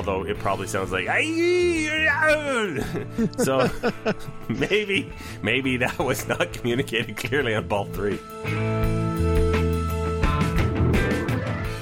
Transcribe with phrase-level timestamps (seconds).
[0.00, 1.04] Although it probably sounds like
[3.36, 3.68] so
[4.48, 8.18] maybe maybe that was not communicated clearly on ball three.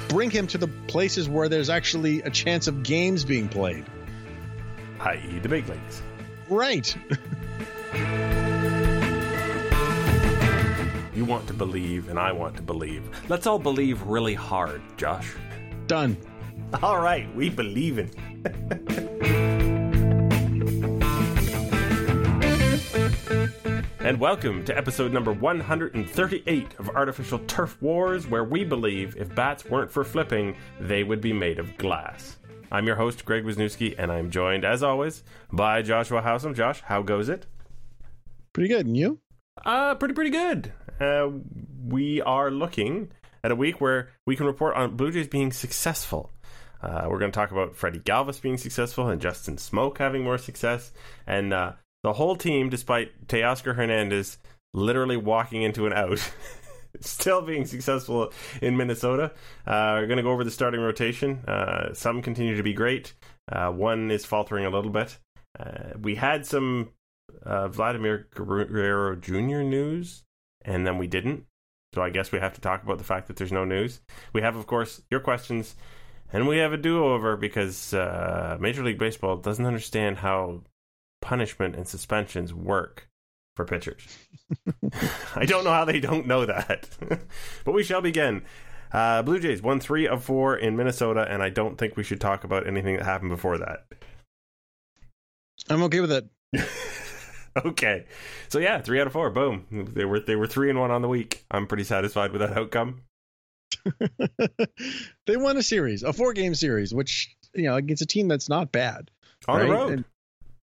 [0.09, 3.85] Bring him to the places where there's actually a chance of games being played.
[4.99, 6.01] i.e., the big leagues.
[6.49, 6.93] Right.
[11.15, 13.03] You want to believe, and I want to believe.
[13.27, 15.35] Let's all believe really hard, Josh.
[15.85, 16.15] Done.
[16.83, 18.11] All right, we believe in.
[23.99, 29.65] and welcome to episode number 138 of Artificial Turf Wars, where we believe if bats
[29.65, 32.37] weren't for flipping, they would be made of glass.
[32.71, 36.55] I'm your host, Greg Wisniewski, and I'm joined, as always, by Joshua Howsam.
[36.55, 37.47] Josh, how goes it?
[38.53, 38.85] Pretty good.
[38.85, 39.19] And you?
[39.65, 40.71] Uh, pretty, pretty good.
[40.99, 41.29] Uh,
[41.83, 43.09] we are looking
[43.43, 46.29] at a week where we can report on Blue Jays being successful.
[46.81, 50.37] Uh, we're going to talk about Freddy Galvis being successful and Justin Smoak having more
[50.37, 50.91] success.
[51.27, 54.37] And uh, the whole team, despite Teoscar Hernandez
[54.73, 56.19] literally walking into an out,
[57.01, 59.31] still being successful in Minnesota.
[59.67, 61.43] Uh, we're going to go over the starting rotation.
[61.47, 63.13] Uh, some continue to be great,
[63.51, 65.17] uh, one is faltering a little bit.
[65.59, 66.89] Uh, we had some
[67.43, 69.63] Vladimir Guerrero Jr.
[69.63, 70.23] news,
[70.63, 71.45] and then we didn't.
[71.93, 74.01] So I guess we have to talk about the fact that there's no news.
[74.31, 75.75] We have, of course, your questions
[76.31, 80.61] and we have a do over because uh, Major League Baseball doesn't understand how
[81.21, 83.09] punishment and suspensions work
[83.55, 84.05] for pitchers.
[85.35, 86.89] I don't know how they don't know that.
[87.65, 88.43] but we shall begin.
[88.91, 92.21] Uh, Blue Jays won three of four in Minnesota, and I don't think we should
[92.21, 93.85] talk about anything that happened before that.
[95.69, 96.27] I'm okay with it.
[97.65, 98.05] okay,
[98.47, 99.29] so yeah, three out of four.
[99.29, 99.65] Boom.
[99.93, 101.45] They were they were three and one on the week.
[101.51, 103.01] I'm pretty satisfied with that outcome.
[105.25, 108.49] they won a series, a four game series, which you know against a team that's
[108.49, 109.11] not bad
[109.47, 109.67] on right?
[109.67, 109.91] the road.
[109.93, 110.05] And,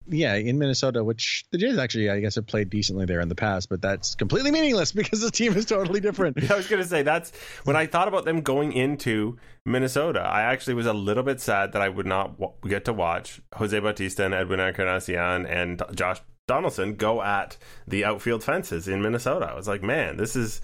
[0.09, 3.35] yeah, in Minnesota, which the Jays actually, I guess, have played decently there in the
[3.35, 6.37] past, but that's completely meaningless because the team is totally different.
[6.51, 7.31] I was going to say that's
[7.65, 10.21] when I thought about them going into Minnesota.
[10.21, 13.41] I actually was a little bit sad that I would not w- get to watch
[13.55, 19.47] Jose Bautista and Edwin Encarnacion and Josh Donaldson go at the outfield fences in Minnesota.
[19.47, 20.61] I was like, man, this is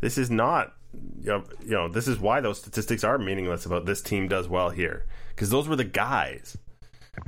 [0.00, 0.74] this is not
[1.22, 5.06] you know, this is why those statistics are meaningless about this team does well here
[5.30, 6.56] because those were the guys.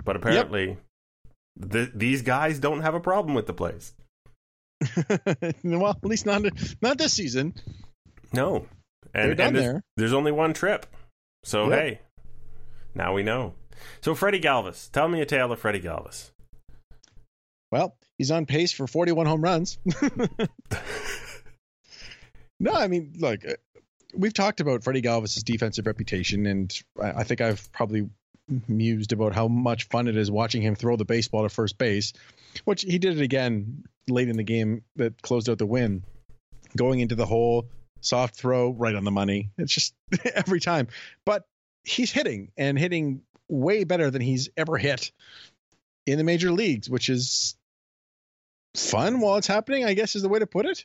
[0.05, 0.79] But apparently, yep.
[1.57, 3.95] the, these guys don't have a problem with the place.
[5.65, 6.43] well, at least not
[6.83, 7.55] not this season.
[8.33, 8.67] No,
[9.15, 10.87] and, and there's, there's, only one trip,
[11.45, 11.79] so yep.
[11.79, 12.01] hey,
[12.95, 13.55] now we know.
[14.03, 16.31] So Freddy Galvis, tell me a tale of Freddy Galvis.
[17.73, 19.79] Well, he's on pace for 41 home runs.
[22.59, 23.55] No, I mean, look, uh,
[24.15, 28.09] we've talked about Freddy Galvis's defensive reputation, and I think I've probably
[28.69, 32.13] mused about how much fun it is watching him throw the baseball to first base,
[32.65, 36.03] which he did it again late in the game that closed out the win,
[36.77, 37.69] going into the hole,
[38.01, 39.51] soft throw, right on the money.
[39.59, 39.95] It's just
[40.35, 40.89] every time.
[41.25, 41.45] But
[41.85, 45.13] he's hitting and hitting way better than he's ever hit
[46.07, 47.57] in the major leagues, which is
[48.75, 50.85] fun while it's happening, I guess is the way to put it.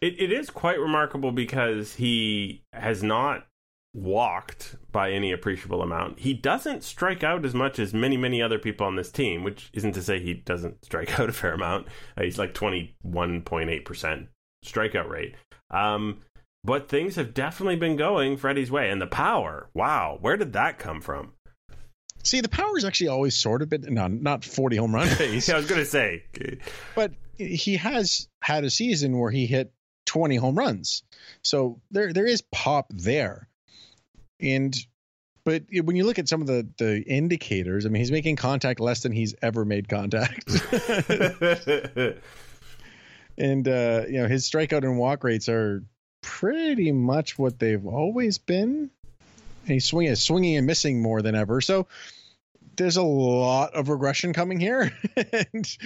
[0.00, 3.46] It, it is quite remarkable because he has not
[3.92, 6.20] walked by any appreciable amount.
[6.20, 9.70] He doesn't strike out as much as many, many other people on this team, which
[9.72, 11.88] isn't to say he doesn't strike out a fair amount.
[12.16, 14.28] Uh, he's like 21.8%
[14.64, 15.34] strikeout rate.
[15.70, 16.20] Um,
[16.62, 18.90] but things have definitely been going Freddy's way.
[18.90, 21.32] And the power, wow, where did that come from?
[22.22, 25.48] See, the power is actually always sort of been no, not 40 home run pace.
[25.48, 26.24] I was going to say.
[26.94, 29.72] But he has had a season where he hit
[30.10, 31.04] 20 home runs.
[31.42, 33.46] So there there is pop there.
[34.40, 34.76] And
[35.44, 38.80] but when you look at some of the the indicators, I mean he's making contact
[38.80, 40.48] less than he's ever made contact.
[43.38, 45.84] and uh, you know, his strikeout and walk rates are
[46.22, 48.90] pretty much what they've always been.
[49.62, 51.60] And he's swinging swinging and missing more than ever.
[51.60, 51.86] So
[52.74, 54.90] there's a lot of regression coming here,
[55.52, 55.76] and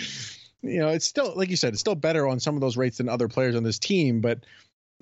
[0.64, 2.98] you know it's still like you said, it's still better on some of those rates
[2.98, 4.40] than other players on this team, but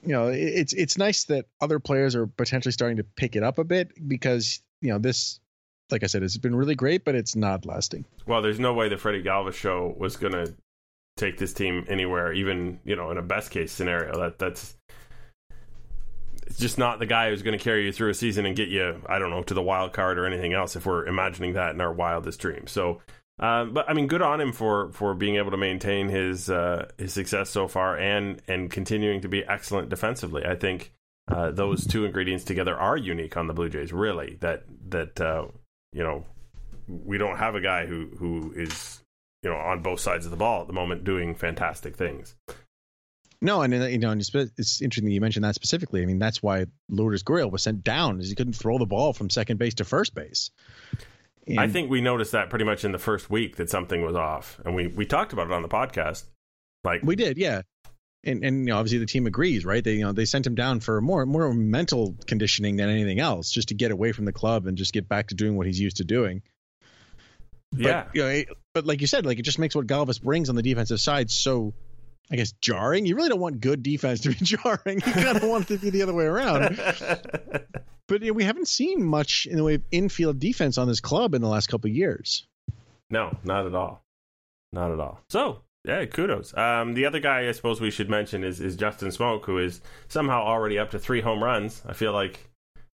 [0.02, 3.58] you know it's it's nice that other players are potentially starting to pick it up
[3.58, 5.40] a bit because you know this
[5.90, 8.06] like I said, it's been really great, but it's not lasting.
[8.26, 10.54] Well, there's no way the Freddy Galvis show was going to
[11.16, 14.18] take this team anywhere, even you know in a best case scenario.
[14.18, 14.76] That that's
[16.46, 18.68] it's just not the guy who's going to carry you through a season and get
[18.68, 20.74] you, I don't know, to the wild card or anything else.
[20.74, 23.00] If we're imagining that in our wildest dreams, so.
[23.42, 26.88] Uh, but I mean, good on him for, for being able to maintain his uh,
[26.96, 30.46] his success so far and and continuing to be excellent defensively.
[30.46, 30.92] I think
[31.26, 33.92] uh, those two ingredients together are unique on the Blue Jays.
[33.92, 35.46] Really, that that uh,
[35.92, 36.24] you know
[36.86, 39.02] we don't have a guy who who is
[39.42, 42.36] you know on both sides of the ball at the moment doing fantastic things.
[43.40, 46.00] No, and you know, it's interesting you mentioned that specifically.
[46.00, 49.12] I mean, that's why Lourdes Gurriel was sent down, is he couldn't throw the ball
[49.12, 50.52] from second base to first base.
[51.46, 54.14] And I think we noticed that pretty much in the first week that something was
[54.14, 56.24] off, and we we talked about it on the podcast.
[56.84, 57.62] Like we did, yeah.
[58.24, 59.82] And and you know, obviously the team agrees, right?
[59.82, 63.50] They you know they sent him down for more more mental conditioning than anything else,
[63.50, 65.80] just to get away from the club and just get back to doing what he's
[65.80, 66.42] used to doing.
[67.74, 70.48] Yeah, but, you know, but like you said, like it just makes what Galvis brings
[70.48, 71.72] on the defensive side so,
[72.32, 73.04] I guess, jarring.
[73.04, 75.02] You really don't want good defense to be jarring.
[75.06, 76.76] You kind of want it to be the other way around.
[78.08, 81.00] but you know, we haven't seen much in the way of infield defense on this
[81.00, 82.46] club in the last couple of years.
[83.10, 84.02] No, not at all.
[84.72, 85.20] Not at all.
[85.28, 86.56] So, yeah, kudos.
[86.56, 89.82] Um, the other guy I suppose we should mention is, is Justin Smoak, who is
[90.08, 91.82] somehow already up to three home runs.
[91.86, 92.48] I feel like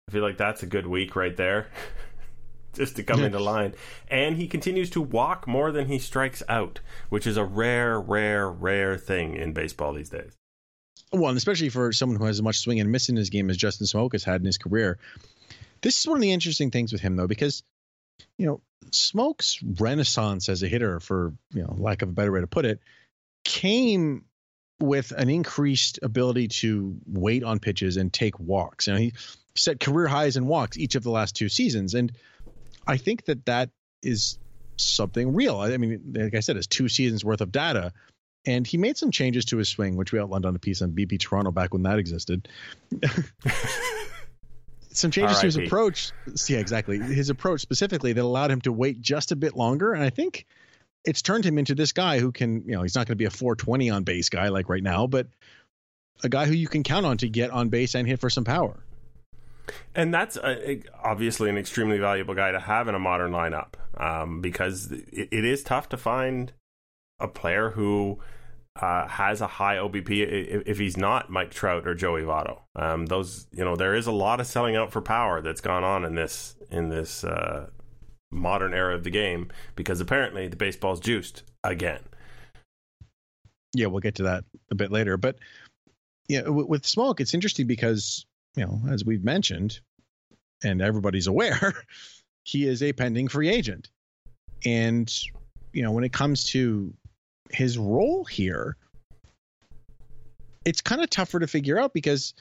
[0.09, 1.67] I feel like that's a good week right there.
[2.77, 3.75] Just to come into line.
[4.09, 8.51] And he continues to walk more than he strikes out, which is a rare, rare,
[8.51, 10.33] rare thing in baseball these days.
[11.13, 13.49] Well, and especially for someone who has as much swing and miss in his game
[13.49, 14.99] as Justin Smoak has had in his career.
[15.81, 17.63] This is one of the interesting things with him, though, because
[18.39, 22.41] you know Smoak's renaissance as a hitter, for you know lack of a better way
[22.41, 22.81] to put it,
[23.45, 24.25] came
[24.81, 28.87] with an increased ability to wait on pitches and take walks.
[28.87, 29.13] You know, he
[29.55, 32.13] set career highs in walks each of the last two seasons, and
[32.87, 33.71] I think that that
[34.03, 34.39] is
[34.77, 35.59] something real.
[35.59, 37.93] I mean, like I said, it's two seasons worth of data.
[38.47, 40.93] And he made some changes to his swing, which we outlined on a piece on
[40.93, 42.49] BP Toronto back when that existed.
[44.91, 46.13] some changes to his approach.
[46.47, 46.99] Yeah, exactly.
[46.99, 49.93] His approach specifically that allowed him to wait just a bit longer.
[49.93, 50.47] And I think
[51.05, 53.25] it's turned him into this guy who can, you know, he's not going to be
[53.25, 55.27] a 420 on base guy like right now, but
[56.23, 58.45] a guy who you can count on to get on base and hit for some
[58.45, 58.79] power.
[59.95, 64.41] And that's a, obviously an extremely valuable guy to have in a modern lineup um,
[64.41, 66.53] because it, it is tough to find
[67.19, 68.19] a player who
[68.81, 72.61] uh, has a high OBP if, he's not Mike Trout or Joey Votto.
[72.75, 75.83] Um, those, you know, there is a lot of selling out for power that's gone
[75.83, 77.69] on in this in this uh,
[78.31, 82.01] modern era of the game because apparently the baseball's juiced again.
[83.75, 85.37] Yeah, we'll get to that a bit later, but
[86.29, 89.81] yeah, with, Smoak, it's interesting because you know, as we've mentioned,
[90.65, 91.75] and everybody's aware,
[92.43, 93.91] he is a pending free agent.
[94.65, 95.13] And,
[95.73, 96.95] you know, when it comes to
[97.51, 98.77] his role here,
[100.65, 102.35] it's kind of tougher to figure out because,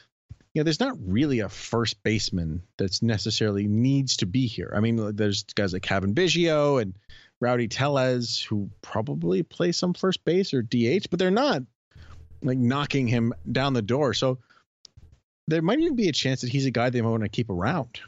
[0.53, 4.73] you know, there's not really a first baseman that's necessarily needs to be here.
[4.75, 6.95] I mean, there's guys like Cavan Biggio and
[7.39, 11.61] Rowdy Tellez who probably play some first base or DH, but they're not
[12.41, 14.13] like knocking him down the door.
[14.13, 14.39] So
[15.47, 17.49] there might even be a chance that he's a guy they might want to keep
[17.49, 17.99] around.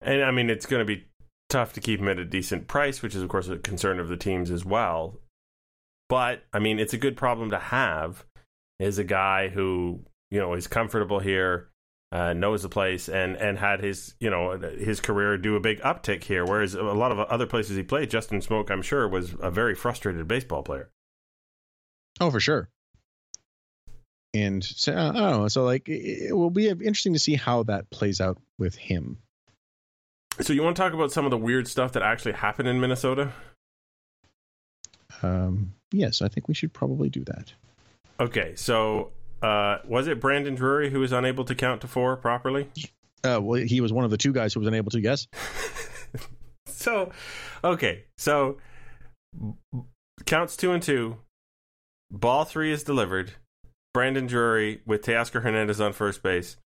[0.00, 1.06] And I mean, it's going to be
[1.48, 4.08] tough to keep him at a decent price, which is, of course, a concern of
[4.08, 5.18] the teams as well.
[6.08, 8.24] But I mean, it's a good problem to have.
[8.80, 11.68] Is a guy who you know is comfortable here,
[12.10, 15.80] uh, knows the place, and and had his you know his career do a big
[15.82, 16.44] uptick here.
[16.44, 19.76] Whereas a lot of other places he played, Justin Smoak, I'm sure, was a very
[19.76, 20.90] frustrated baseball player.
[22.20, 22.70] Oh, for sure
[24.34, 25.48] and so, I don't know.
[25.48, 29.18] So like, it will be interesting to see how that plays out with him.
[30.40, 32.80] So you want to talk about some of the weird stuff that actually happened in
[32.80, 33.32] Minnesota?
[35.22, 37.52] Um, yes, I think we should probably do that.
[38.18, 39.10] Okay, so
[39.42, 42.68] uh, was it Brandon Drury who was unable to count to four properly?
[43.24, 45.00] Uh, well, he was one of the two guys who was unable to.
[45.00, 45.28] Yes.
[46.66, 47.12] so,
[47.62, 48.56] okay, so
[50.24, 51.18] counts two and two.
[52.10, 53.32] Ball three is delivered.
[53.94, 56.56] Brandon Drury with Teoscar Hernandez on first base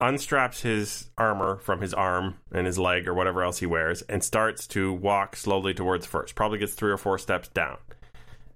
[0.00, 4.24] unstraps his armor from his arm and his leg or whatever else he wears and
[4.24, 6.34] starts to walk slowly towards first.
[6.34, 7.76] Probably gets three or four steps down.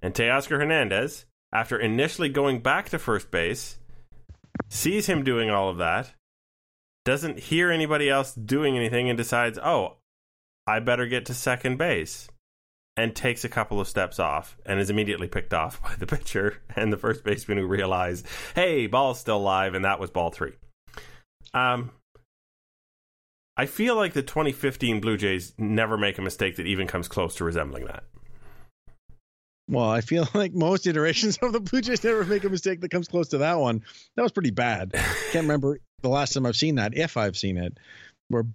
[0.01, 3.77] And Teoscar Hernandez, after initially going back to first base,
[4.69, 6.13] sees him doing all of that,
[7.05, 9.97] doesn't hear anybody else doing anything, and decides, oh,
[10.67, 12.27] I better get to second base,
[12.97, 16.61] and takes a couple of steps off and is immediately picked off by the pitcher
[16.75, 18.23] and the first baseman who realize,
[18.55, 20.53] hey, ball's still live, and that was ball three.
[21.53, 21.91] Um,
[23.57, 27.35] I feel like the 2015 Blue Jays never make a mistake that even comes close
[27.35, 28.03] to resembling that.
[29.67, 32.91] Well, I feel like most iterations of the Blue Jays never make a mistake that
[32.91, 33.83] comes close to that one.
[34.15, 34.91] That was pretty bad.
[35.31, 37.77] Can't remember the last time I've seen that, if I've seen it,
[38.27, 38.45] where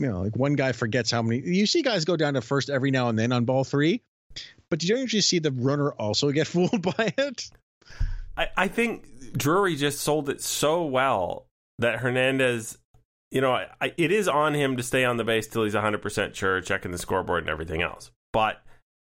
[0.00, 1.40] you know, like one guy forgets how many.
[1.40, 4.00] You see guys go down to first every now and then on ball three,
[4.70, 7.50] but you don't usually see the runner also get fooled by it.
[8.36, 11.46] I, I think Drury just sold it so well
[11.78, 12.78] that Hernandez,
[13.30, 16.34] you know, I, it is on him to stay on the base till he's 100%
[16.34, 18.10] sure, checking the scoreboard and everything else.
[18.32, 18.62] But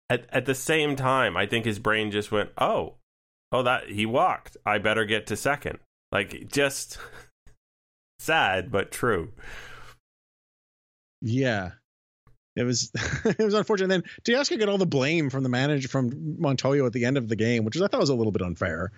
[0.09, 2.93] at, at the same time, I think his brain just went, oh,
[3.51, 4.55] oh, that he walked.
[4.65, 5.79] I better get to second.
[6.11, 6.97] Like, just
[8.19, 9.33] sad, but true.
[11.25, 11.71] Yeah.
[12.55, 12.91] It was
[13.25, 13.91] it was unfortunate.
[13.91, 17.17] And then Teoscar got all the blame from the manager from Montoyo at the end
[17.17, 18.91] of the game, which I thought was a little bit unfair.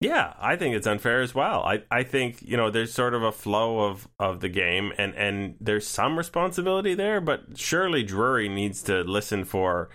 [0.00, 1.62] Yeah, I think it's unfair as well.
[1.62, 5.14] I, I think, you know, there's sort of a flow of, of the game and,
[5.14, 9.90] and there's some responsibility there, but surely Drury needs to listen for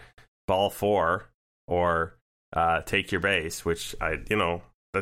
[0.47, 1.29] ball four
[1.67, 2.17] or
[2.53, 4.61] uh, take your base, which I, you know,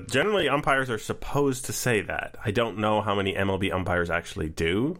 [0.09, 2.35] generally umpires are supposed to say that.
[2.43, 4.99] I don't know how many MLB umpires actually do.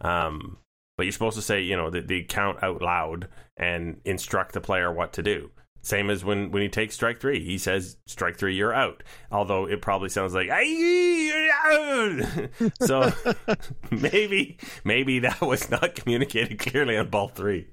[0.00, 0.58] Um,
[0.98, 4.60] but you're supposed to say, you know, the, the count out loud and instruct the
[4.60, 5.50] player what to do.
[5.80, 9.04] Same as when, when he takes strike three, he says, strike three, you're out.
[9.30, 10.48] Although it probably sounds like,
[12.80, 13.12] so
[13.92, 17.68] maybe, maybe that was not communicated clearly on ball three.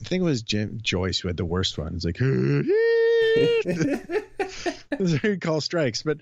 [0.00, 1.96] I think it was Jim Joyce who had the worst one.
[1.96, 2.18] It's like,
[5.42, 6.04] call strikes.
[6.04, 6.18] But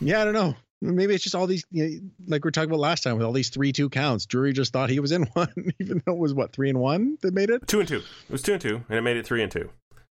[0.00, 0.56] yeah, I don't know.
[0.92, 3.24] Maybe it's just all these, you know, like we are talking about last time with
[3.24, 4.26] all these three two counts.
[4.26, 7.16] Drury just thought he was in one, even though it was what three and one
[7.22, 7.66] that made it.
[7.66, 7.98] Two and two.
[7.98, 9.70] It was two and two, and it made it three and two.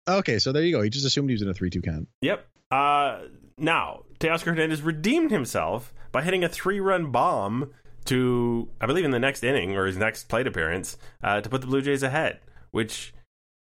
[0.07, 0.81] Okay, so there you go.
[0.81, 2.07] He just assumed he was in a three two count.
[2.21, 2.47] Yep.
[2.71, 3.21] Uh,
[3.57, 7.71] now Teoscar Hernandez redeemed himself by hitting a three run bomb
[8.05, 11.61] to, I believe, in the next inning or his next plate appearance uh, to put
[11.61, 12.39] the Blue Jays ahead.
[12.71, 13.13] Which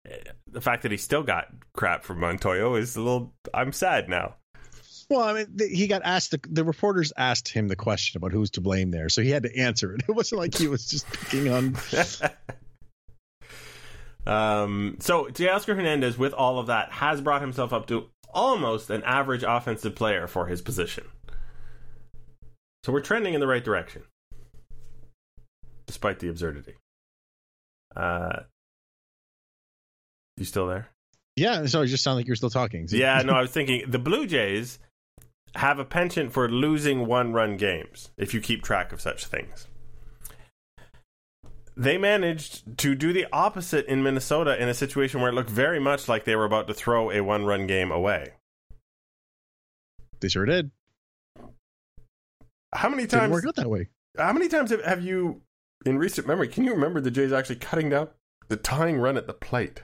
[0.10, 0.18] eh,
[0.52, 3.34] the fact that he still got crap from Montoyo is a little.
[3.54, 4.36] I'm sad now.
[5.10, 6.32] Well, I mean, he got asked.
[6.32, 9.44] The, the, reporters asked him the question about who's to blame there, so he had
[9.44, 10.04] to answer it.
[10.10, 11.76] It wasn't like he was just picking on.
[14.28, 14.98] um.
[15.00, 19.44] So Teoscar Hernandez, with all of that, has brought himself up to almost an average
[19.44, 21.06] offensive player for his position.
[22.84, 24.04] So we're trending in the right direction,
[25.88, 26.76] despite the absurdity.
[27.96, 28.42] Uh,
[30.38, 30.90] you still there?
[31.36, 32.88] Yeah, so it just sounded like you're still talking.
[32.92, 34.78] yeah, no, I was thinking the Blue Jays
[35.56, 39.68] have a penchant for losing one run games if you keep track of such things.
[41.76, 45.80] They managed to do the opposite in Minnesota in a situation where it looked very
[45.80, 48.34] much like they were about to throw a one run game away.
[50.20, 50.72] They sure did.
[52.74, 53.88] How many times Didn't work out that way?
[54.18, 55.42] How many times have, have you,
[55.86, 58.10] in recent memory, can you remember the Jays actually cutting down
[58.50, 59.84] the tying run at the plate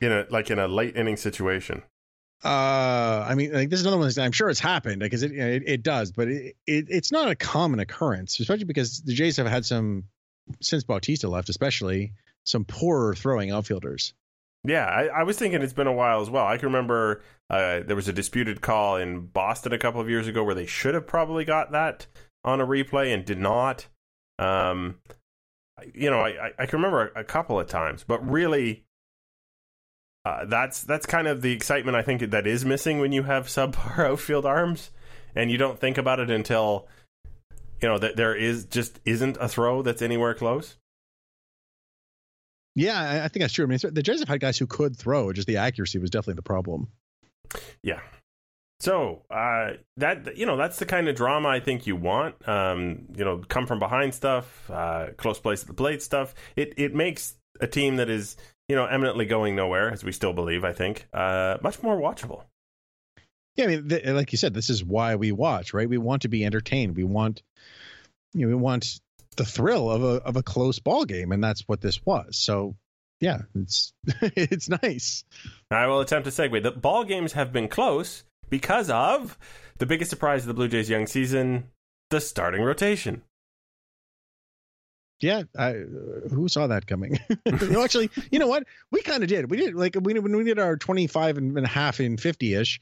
[0.00, 1.82] in a like in a late inning situation?
[2.44, 4.12] Uh, I mean, like this is another one.
[4.18, 7.34] I'm sure it's happened because it, it, it does, but it, it it's not a
[7.34, 10.04] common occurrence, especially because the Jays have had some
[10.60, 12.12] since Bautista left, especially
[12.44, 14.14] some poorer throwing outfielders.
[14.64, 16.44] Yeah, I, I, was thinking it's been a while as well.
[16.44, 20.26] I can remember uh, there was a disputed call in Boston a couple of years
[20.26, 22.06] ago where they should have probably got that
[22.44, 23.86] on a replay and did not.
[24.38, 24.98] Um,
[25.94, 28.84] you know, I, I can remember a, a couple of times, but really,
[30.24, 33.46] uh, that's that's kind of the excitement I think that is missing when you have
[33.48, 34.90] subpar outfield arms,
[35.34, 36.86] and you don't think about it until
[37.80, 40.76] you know that there is just isn't a throw that's anywhere close.
[42.74, 43.64] Yeah, I think that's true.
[43.64, 46.34] I mean, the Jays have had guys who could throw, just the accuracy was definitely
[46.34, 46.88] the problem.
[47.82, 47.98] Yeah.
[48.80, 52.48] So uh, that you know that's the kind of drama I think you want.
[52.48, 56.34] Um, you know, come from behind stuff, uh, close place at the plate stuff.
[56.54, 58.36] It it makes a team that is
[58.68, 62.44] you know, eminently going nowhere, as we still believe, I think, uh, much more watchable.
[63.56, 65.88] Yeah, I mean, th- like you said, this is why we watch, right?
[65.88, 66.96] We want to be entertained.
[66.96, 67.42] We want,
[68.34, 69.00] you know, we want
[69.36, 72.36] the thrill of a of a close ball game, and that's what this was.
[72.36, 72.76] So,
[73.20, 75.24] yeah, it's it's nice.
[75.70, 76.62] I will attempt to segue.
[76.62, 79.38] The ball games have been close because of
[79.78, 81.70] the biggest surprise of the Blue Jays' young season:
[82.10, 83.22] the starting rotation
[85.20, 87.18] yeah, I, uh, who saw that coming?
[87.46, 88.64] no, actually, you know what?
[88.90, 89.50] We kind of did.
[89.50, 92.80] We did like we, when we did our 25 and a half in 50 ish,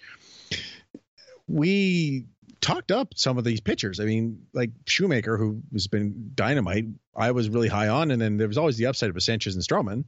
[1.49, 2.26] we
[2.61, 4.00] talked up some of these pitchers.
[4.00, 8.37] I mean, like Shoemaker, who has been dynamite, I was really high on, and then
[8.37, 10.05] there was always the upside of Sanchez and Stroman.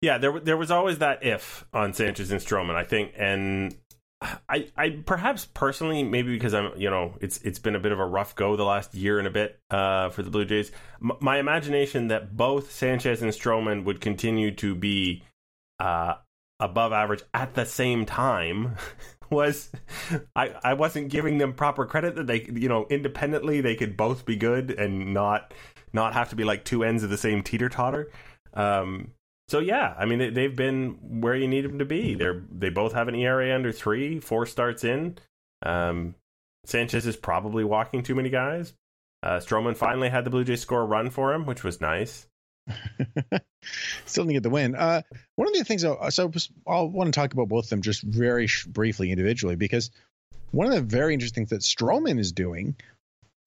[0.00, 3.74] Yeah, there there was always that if on Sanchez and Stroman, I think, and
[4.48, 8.00] I I perhaps personally maybe because I'm you know it's it's been a bit of
[8.00, 10.70] a rough go the last year and a bit uh, for the Blue Jays.
[11.02, 15.22] M- my imagination that both Sanchez and Stroman would continue to be
[15.78, 16.14] uh,
[16.60, 18.76] above average at the same time
[19.30, 19.70] was
[20.34, 24.24] I I wasn't giving them proper credit that they you know independently they could both
[24.24, 25.52] be good and not
[25.92, 28.10] not have to be like two ends of the same teeter totter.
[28.54, 29.12] Um,
[29.48, 32.14] so yeah, I mean they, have been where you need them to be.
[32.14, 35.18] They're they both have an ERA under three, four starts in.
[35.62, 36.14] Um,
[36.66, 38.74] Sanchez is probably walking too many guys.
[39.22, 42.26] Uh, Stroman finally had the Blue Jays score a run for him, which was nice.
[44.06, 44.74] Still didn't get the win.
[44.74, 45.02] Uh,
[45.36, 46.30] one of the things, uh, so
[46.66, 49.90] I want to talk about both of them just very sh- briefly individually because
[50.50, 52.76] one of the very interesting things that Stroman is doing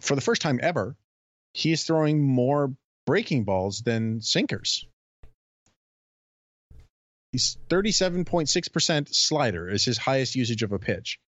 [0.01, 0.95] for the first time ever,
[1.53, 2.73] he is throwing more
[3.05, 4.85] breaking balls than sinkers.
[7.31, 11.19] He's 37.6% slider is his highest usage of a pitch.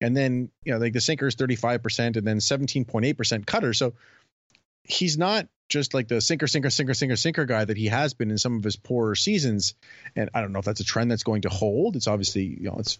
[0.00, 3.74] And then, you know, like the sinker is 35% and then 17.8% cutter.
[3.74, 3.92] So
[4.84, 8.30] he's not just like the sinker, sinker, sinker, sinker, sinker guy that he has been
[8.30, 9.74] in some of his poorer seasons.
[10.16, 11.96] And I don't know if that's a trend that's going to hold.
[11.96, 12.98] It's obviously, you know, it's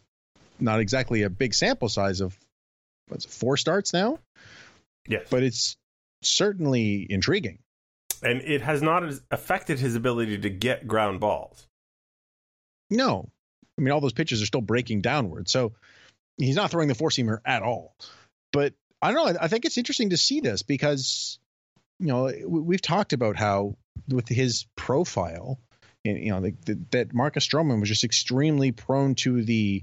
[0.58, 2.36] not exactly a big sample size of
[3.08, 4.18] what's it, four starts now.
[5.08, 5.26] Yes.
[5.30, 5.76] But it's
[6.22, 7.58] certainly intriguing.
[8.22, 11.66] And it has not affected his ability to get ground balls.
[12.90, 13.28] No.
[13.78, 15.48] I mean, all those pitches are still breaking downward.
[15.48, 15.72] So
[16.36, 17.94] he's not throwing the four seamer at all.
[18.52, 19.38] But I don't know.
[19.40, 21.38] I think it's interesting to see this because,
[21.98, 23.76] you know, we've talked about how
[24.08, 25.58] with his profile,
[26.04, 29.82] you know, the, the, that Marcus Stroman was just extremely prone to the,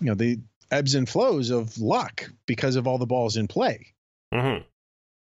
[0.00, 3.92] you know, the ebbs and flows of luck because of all the balls in play.
[4.34, 4.64] Mm-hmm.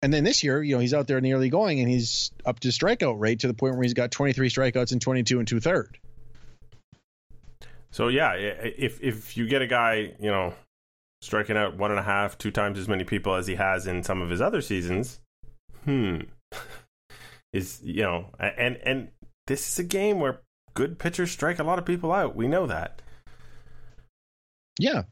[0.03, 2.31] And then this year, you know, he's out there in the early going and he's
[2.45, 5.47] up to strikeout rate to the point where he's got 23 strikeouts and 22 and
[5.47, 5.97] two third.
[7.91, 10.53] So yeah, if if you get a guy, you know,
[11.21, 14.03] striking out one and a half, two times as many people as he has in
[14.03, 15.19] some of his other seasons,
[15.83, 16.21] hmm,
[17.53, 19.09] is you know, and and
[19.47, 20.41] this is a game where
[20.73, 22.35] good pitchers strike a lot of people out.
[22.35, 23.01] We know that.
[24.79, 25.03] Yeah,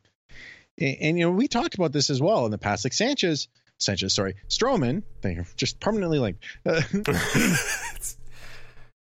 [0.77, 2.85] and, and you know we talked about this as well in the past.
[2.85, 6.45] Like Sanchez, Sanchez, sorry, Stroman, they have just permanently linked.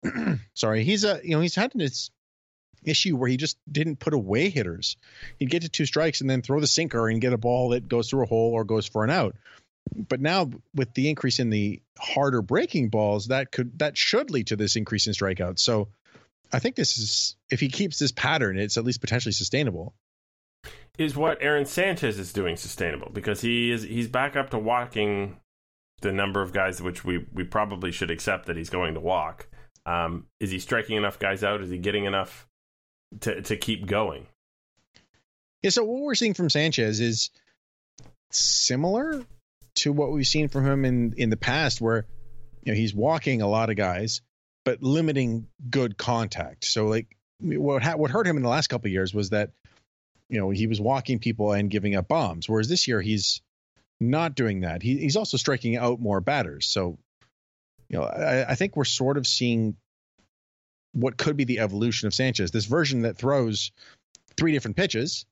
[0.54, 2.10] sorry, he's a you know he's had this
[2.86, 4.98] issue where he just didn't put away hitters.
[5.40, 7.88] He'd get to two strikes and then throw the sinker and get a ball that
[7.88, 9.36] goes through a hole or goes for an out.
[9.96, 14.48] But now with the increase in the harder breaking balls, that could that should lead
[14.48, 15.60] to this increase in strikeouts.
[15.60, 15.90] So
[16.52, 19.94] I think this is if he keeps this pattern, it's at least potentially sustainable.
[20.98, 25.38] Is what Aaron Sanchez is doing sustainable because he is he's back up to walking
[26.02, 29.48] the number of guys which we we probably should accept that he's going to walk.
[29.86, 31.62] Um, is he striking enough guys out?
[31.62, 32.48] Is he getting enough
[33.22, 34.28] to to keep going.
[35.62, 37.32] Yeah, so what we're seeing from Sanchez is
[38.32, 39.24] similar
[39.76, 42.06] to what we've seen from him in in the past, where
[42.64, 44.22] you know he's walking a lot of guys,
[44.64, 46.66] but limiting good contact.
[46.66, 47.08] So like
[47.40, 49.52] what ha- what hurt him in the last couple years was that
[50.30, 53.42] you know he was walking people and giving up bombs, whereas this year he's
[54.00, 54.82] not doing that.
[54.82, 56.68] He, he's also striking out more batters.
[56.68, 56.98] So
[57.90, 59.78] you know I, I think we're sort of seeing
[60.96, 62.52] what could be the evolution of Sanchez.
[62.52, 63.72] This version that throws
[64.38, 65.26] three different pitches,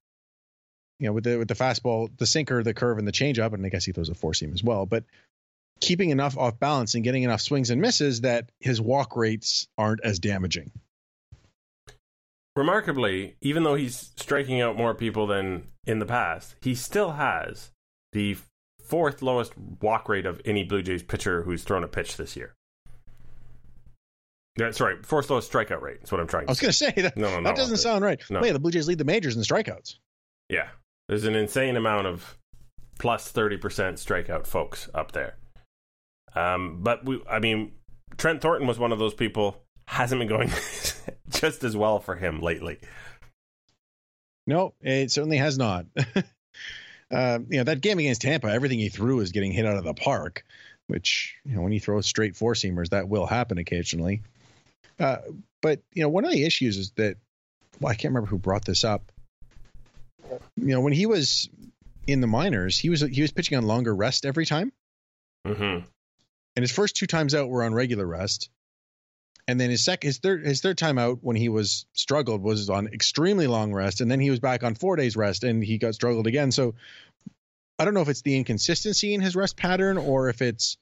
[0.99, 3.65] you know, with the with the fastball, the sinker, the curve, and the changeup, and
[3.65, 4.85] I guess he throws a four seam as well.
[4.85, 5.05] But
[5.79, 10.03] keeping enough off balance and getting enough swings and misses that his walk rates aren't
[10.03, 10.71] as damaging.
[12.55, 17.71] Remarkably, even though he's striking out more people than in the past, he still has
[18.11, 18.37] the
[18.83, 22.53] fourth lowest walk rate of any Blue Jays pitcher who's thrown a pitch this year.
[24.57, 25.97] Yeah, sorry, fourth lowest strikeout rate.
[25.99, 26.47] That's what I'm trying.
[26.47, 27.17] I was going to say that.
[27.17, 28.21] No, no, no, that doesn't sound right.
[28.29, 28.43] No.
[28.43, 29.95] yeah, the Blue Jays lead the majors in strikeouts.
[30.49, 30.69] Yeah,
[31.07, 32.37] there's an insane amount of
[32.99, 35.37] plus thirty percent strikeout folks up there.
[36.35, 37.71] Um, but we, I mean,
[38.17, 39.63] Trent Thornton was one of those people.
[39.87, 40.49] Hasn't been going
[41.29, 42.79] just as well for him lately.
[44.45, 45.85] No, it certainly has not.
[47.11, 49.83] uh, you know that game against Tampa, everything he threw is getting hit out of
[49.83, 50.45] the park.
[50.87, 54.21] Which you know, when you throw straight four seamers, that will happen occasionally.
[54.99, 55.17] Uh,
[55.61, 57.17] but you know, one of the issues is that
[57.79, 59.11] well, I can't remember who brought this up.
[60.55, 61.49] You know, when he was
[62.07, 64.71] in the minors, he was he was pitching on longer rest every time.
[65.45, 65.85] Mm-hmm.
[66.55, 68.49] And his first two times out were on regular rest,
[69.47, 72.69] and then his second his third his third time out when he was struggled was
[72.69, 75.77] on extremely long rest, and then he was back on four days rest, and he
[75.77, 76.51] got struggled again.
[76.51, 76.75] So
[77.79, 80.77] I don't know if it's the inconsistency in his rest pattern or if it's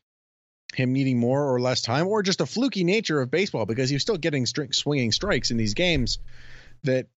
[0.75, 4.01] him needing more or less time or just a fluky nature of baseball because he's
[4.01, 6.19] still getting string, swinging strikes in these games
[6.83, 7.07] that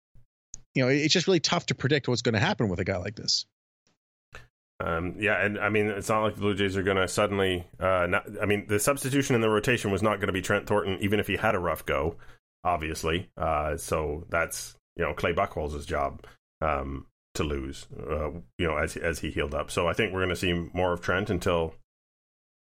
[0.74, 2.96] you know it's just really tough to predict what's going to happen with a guy
[2.96, 3.46] like this
[4.80, 7.64] um, yeah, and I mean, it's not like the Blue Jays are going to suddenly.
[7.78, 10.66] Uh, not, I mean, the substitution in the rotation was not going to be Trent
[10.66, 12.16] Thornton, even if he had a rough go,
[12.64, 13.30] obviously.
[13.36, 16.26] Uh, so that's you know Clay Buchholz's job
[16.60, 19.70] um, to lose, uh, you know, as as he healed up.
[19.70, 21.74] So I think we're going to see more of Trent until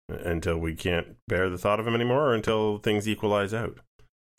[0.09, 3.79] until we can't bear the thought of him anymore, or until things equalize out.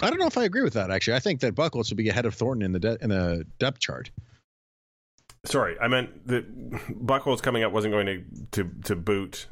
[0.01, 0.91] I don't know if I agree with that.
[0.91, 3.45] Actually, I think that Buchholz will be ahead of Thornton in the de- in the
[3.59, 4.11] depth chart.
[5.45, 6.71] Sorry, I meant that
[7.05, 9.47] Buchholz coming up wasn't going to to to boot.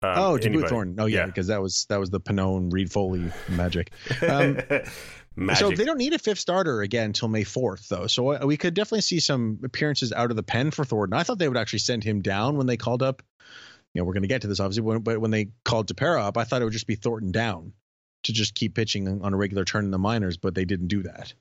[0.00, 0.62] Um, oh, to anybody.
[0.62, 1.00] boot Thornton.
[1.00, 3.92] Oh yeah, yeah, because that was that was the Pannone Reid-Foley magic.
[4.28, 4.58] Um,
[5.36, 5.58] magic.
[5.58, 8.08] So they don't need a fifth starter again until May fourth, though.
[8.08, 11.18] So uh, we could definitely see some appearances out of the pen for Thornton.
[11.18, 13.22] I thought they would actually send him down when they called up.
[13.94, 16.36] You know, we're going to get to this obviously, but when they called Tepera up,
[16.36, 17.72] I thought it would just be Thornton down
[18.24, 21.02] to just keep pitching on a regular turn in the minors, but they didn't do
[21.02, 21.32] that.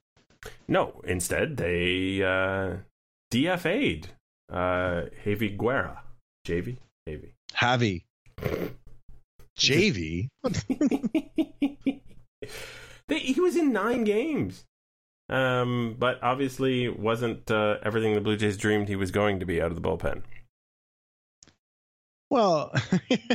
[0.67, 2.77] No, instead they uh,
[3.31, 4.09] DFA'd
[4.51, 6.03] uh, Javi Guerra.
[6.45, 6.77] JV?
[7.07, 7.33] Javi.
[7.53, 8.03] Javi.
[9.57, 10.29] JV?
[13.09, 14.63] he was in nine games.
[15.29, 19.61] Um, but obviously wasn't uh, everything the Blue Jays dreamed he was going to be
[19.61, 20.21] out of the bullpen.
[22.29, 22.73] Well,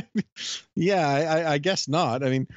[0.75, 2.23] yeah, I, I, guess not.
[2.23, 2.47] I mean,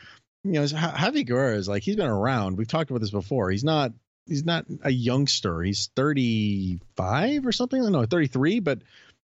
[0.44, 2.56] you know, Javi Guerra is like he's been around.
[2.56, 3.50] We've talked about this before.
[3.50, 3.92] He's not
[4.26, 5.62] he's not a youngster.
[5.62, 7.82] He's 35 or something.
[7.82, 8.82] Don't know, 33, but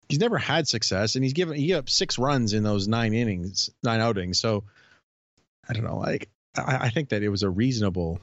[0.08, 3.69] he's never had success and he's given he up six runs in those nine innings,
[3.84, 4.39] nine outings.
[4.39, 4.63] So
[5.67, 5.98] I don't know.
[5.98, 8.19] Like I, I think that it was a reasonable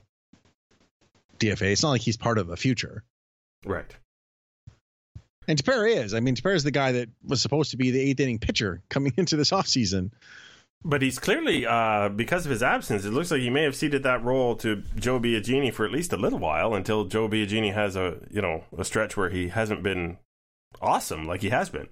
[1.38, 1.72] DFA.
[1.72, 3.02] It's not like he's part of the future.
[3.64, 3.94] Right.
[5.48, 6.14] And Tepera is.
[6.14, 8.82] I mean, Tepera is the guy that was supposed to be the eighth inning pitcher
[8.88, 10.10] coming into this offseason.
[10.84, 14.02] But he's clearly, uh, because of his absence, it looks like he may have ceded
[14.04, 17.96] that role to Joe Biagini for at least a little while until Joe Biagini has
[17.96, 20.18] a you know a stretch where he hasn't been
[20.80, 21.88] awesome like he has been.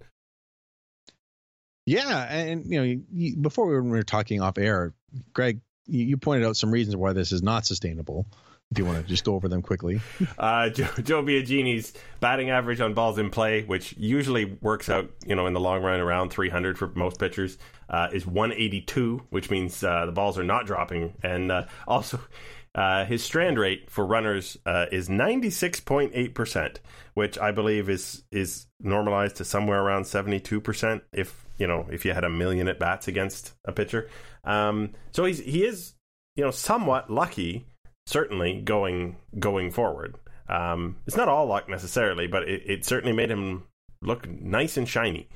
[1.87, 4.95] Yeah, and you know, you, before we were talking off air,
[5.33, 8.27] Greg, you, you pointed out some reasons why this is not sustainable.
[8.73, 10.01] Do you want to just go over them quickly?
[10.39, 15.35] Uh, Joe, Joe Biagini's batting average on balls in play, which usually works out, you
[15.35, 17.57] know, in the long run around 300 for most pitchers,
[17.89, 21.15] uh, is 182, which means uh, the balls are not dropping.
[21.23, 22.19] And uh, also,
[22.75, 26.77] uh, his strand rate for runners uh, is 96.8%,
[27.15, 32.13] which I believe is is normalized to somewhere around 72% if, you know, if you
[32.13, 34.09] had a million at bats against a pitcher.
[34.45, 35.95] Um, so he's he is,
[36.35, 37.67] you know, somewhat lucky
[38.07, 40.17] certainly going going forward.
[40.49, 43.65] Um, it's not all luck necessarily, but it, it certainly made him
[44.03, 45.29] look nice and shiny.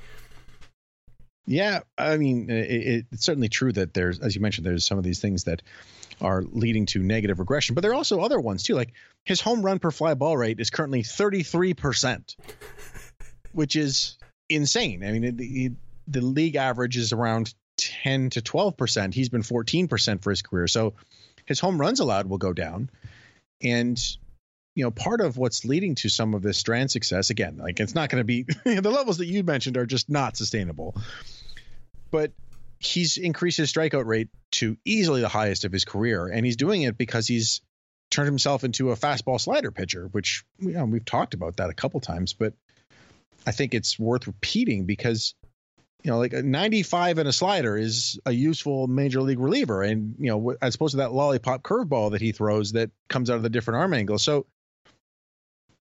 [1.47, 5.03] Yeah, I mean, it, it's certainly true that there's, as you mentioned, there's some of
[5.03, 5.63] these things that
[6.21, 8.75] are leading to negative regression, but there are also other ones too.
[8.75, 8.93] Like
[9.25, 12.35] his home run per fly ball rate is currently 33%,
[13.51, 15.03] which is insane.
[15.03, 15.71] I mean, the,
[16.07, 19.13] the league average is around 10 to 12%.
[19.13, 20.67] He's been 14% for his career.
[20.67, 20.93] So
[21.49, 22.89] his home runs allowed will go down.
[23.61, 23.99] And
[24.75, 27.95] you know, part of what's leading to some of this strand success, again, like it's
[27.95, 30.95] not going to be the levels that you mentioned are just not sustainable.
[32.11, 32.31] But
[32.79, 36.83] he's increased his strikeout rate to easily the highest of his career, and he's doing
[36.83, 37.61] it because he's
[38.09, 41.73] turned himself into a fastball slider pitcher, which you know, we've talked about that a
[41.73, 42.53] couple times, but
[43.45, 45.33] I think it's worth repeating because
[46.03, 49.83] you know, like a 95 and a slider is a useful major league reliever.
[49.83, 53.35] And, you know, as opposed to that lollipop curveball that he throws that comes out
[53.35, 54.17] of the different arm angle.
[54.17, 54.45] So,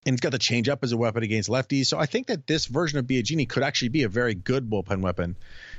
[0.05, 1.87] and he's got the changeup as a weapon against lefties.
[1.87, 5.03] So I think that this version of Biagini could actually be a very good bullpen
[5.03, 5.37] weapon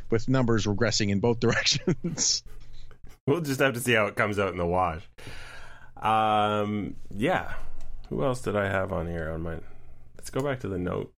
[0.10, 2.44] with numbers regressing in both directions.
[3.28, 5.02] we'll just have to see how it comes out in the wash.
[5.98, 7.54] Um, yeah.
[8.08, 9.58] Who else did I have on here on my?
[10.18, 11.14] Let's go back to the note.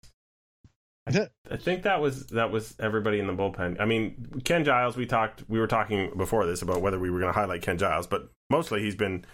[1.51, 3.81] I think that was that was everybody in the bullpen.
[3.81, 4.97] I mean, Ken Giles.
[4.97, 5.45] We talked.
[5.49, 8.31] We were talking before this about whether we were going to highlight Ken Giles, but
[8.49, 9.25] mostly he's been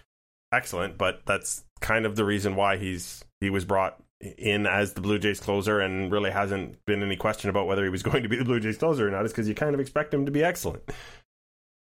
[0.52, 0.96] excellent.
[0.96, 5.18] But that's kind of the reason why he's he was brought in as the Blue
[5.18, 8.36] Jays closer, and really hasn't been any question about whether he was going to be
[8.36, 9.24] the Blue Jays closer or not.
[9.24, 10.82] Is because you kind of expect him to be excellent.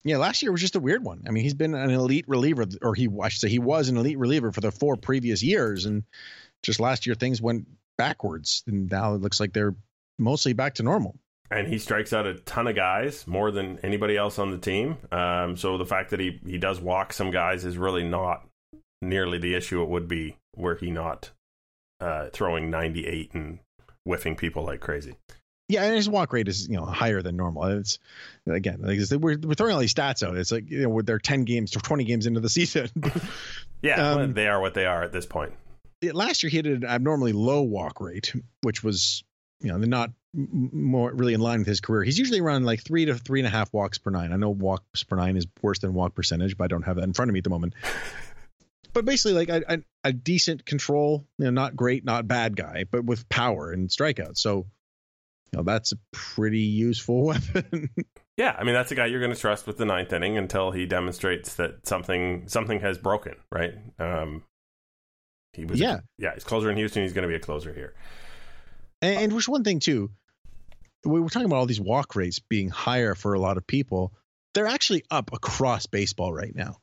[0.02, 1.22] Yeah, last year was just a weird one.
[1.26, 3.96] I mean, he's been an elite reliever, or he I should say he was an
[3.96, 6.04] elite reliever for the four previous years, and
[6.62, 9.74] just last year things went backwards, and now it looks like they're
[10.18, 11.16] mostly back to normal.
[11.50, 14.96] And he strikes out a ton of guys, more than anybody else on the team.
[15.12, 18.46] Um, so the fact that he, he does walk some guys is really not
[19.02, 21.30] nearly the issue it would be were he not
[22.00, 23.58] uh, throwing 98 and
[24.04, 25.16] whiffing people like crazy.
[25.68, 27.64] Yeah, and his walk rate is you know higher than normal.
[27.64, 27.98] It's
[28.46, 30.36] again like we're, we're throwing all these stats out.
[30.36, 32.90] It's like you know they're ten games or twenty games into the season.
[33.82, 35.54] yeah, um, they are what they are at this point.
[36.08, 39.24] It, last year he had an abnormally low walk rate, which was
[39.60, 42.02] you know not more really in line with his career.
[42.02, 44.32] He's usually around like three to three and a half walks per nine.
[44.32, 47.04] I know walks per nine is worse than walk percentage, but I don't have that
[47.04, 47.74] in front of me at the moment.
[48.92, 52.84] but basically, like a, a, a decent control, you know, not great, not bad guy,
[52.90, 54.38] but with power and strikeouts.
[54.38, 54.66] So
[55.54, 57.90] know, that's a pretty useful weapon.
[58.36, 60.70] yeah, I mean that's a guy you're going to trust with the ninth inning until
[60.70, 63.74] he demonstrates that something something has broken, right?
[63.98, 64.42] Um,
[65.56, 67.02] he was, yeah, yeah, he's closer in Houston.
[67.02, 67.94] He's going to be a closer here.
[69.02, 70.10] And, and which one thing too,
[71.04, 74.12] we were talking about all these walk rates being higher for a lot of people.
[74.54, 76.78] They're actually up across baseball right now,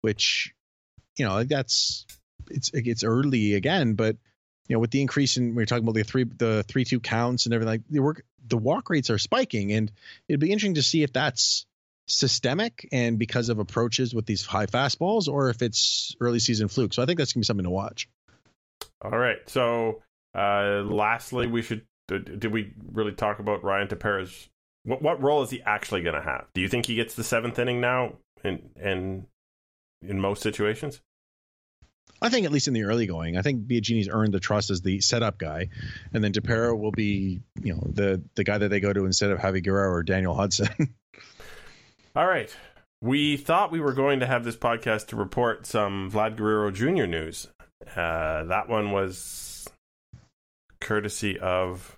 [0.00, 0.54] which
[1.16, 2.06] you know that's
[2.50, 4.16] it's it's early again, but
[4.68, 7.00] you know, with the increase in we are talking about the three the three two
[7.00, 9.92] counts and everything, like the work the walk rates are spiking, and
[10.28, 11.66] it'd be interesting to see if that's
[12.06, 16.94] systemic and because of approaches with these high fastballs, or if it's early season fluke.
[16.94, 18.08] So I think that's gonna be something to watch.
[19.02, 19.38] All right.
[19.46, 20.02] So
[20.34, 24.48] uh lastly, we should did we really talk about Ryan Tepera's
[24.84, 26.46] what what role is he actually going to have?
[26.54, 29.26] Do you think he gets the seventh inning now in in
[30.00, 31.00] in most situations?
[32.22, 34.80] I think at least in the early going, I think Biagini's earned the trust as
[34.80, 35.68] the setup guy,
[36.14, 39.30] and then Tepera will be, you know, the the guy that they go to instead
[39.30, 40.68] of Javi Guerrero or Daniel Hudson.
[42.16, 42.54] All right,
[43.02, 47.04] we thought we were going to have this podcast to report some Vlad Guerrero Jr.
[47.04, 47.48] news.
[47.94, 49.68] Uh, that one was
[50.80, 51.96] courtesy of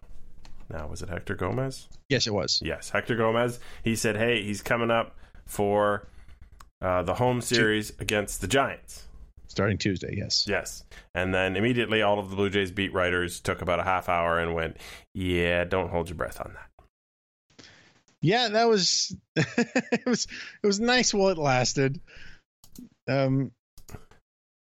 [0.70, 1.88] now was it Hector Gomez?
[2.08, 2.60] Yes, it was.
[2.64, 3.58] Yes, Hector Gomez.
[3.82, 6.08] He said, "Hey, he's coming up for
[6.82, 9.04] uh, the home series against the Giants."
[9.48, 10.14] starting Tuesday.
[10.16, 10.46] Yes.
[10.46, 10.84] Yes.
[11.14, 14.38] And then immediately all of the Blue Jays beat writers took about a half hour
[14.38, 14.76] and went,
[15.14, 17.66] "Yeah, don't hold your breath on that."
[18.20, 20.26] Yeah, that was it was
[20.62, 22.00] it was nice while it lasted.
[23.08, 23.52] Um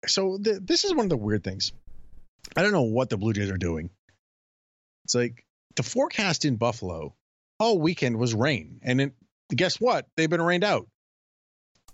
[0.06, 1.72] so this is one of the weird things.
[2.56, 3.90] I don't know what the Blue Jays are doing.
[5.04, 5.44] It's like
[5.76, 7.14] the forecast in Buffalo
[7.58, 9.12] all weekend was rain, and it,
[9.50, 10.06] guess what?
[10.16, 10.88] They've been rained out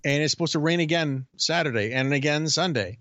[0.04, 2.98] and it's supposed to rain again Saturday and again Sunday.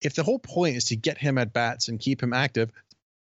[0.00, 2.70] If the whole point is to get him at bats and keep him active,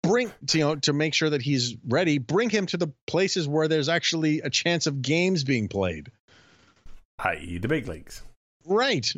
[0.03, 3.49] bring to, you know to make sure that he's ready, bring him to the places
[3.49, 6.11] where there's actually a chance of games being played,
[7.21, 8.23] i.e., the big leagues.
[8.67, 9.13] Right.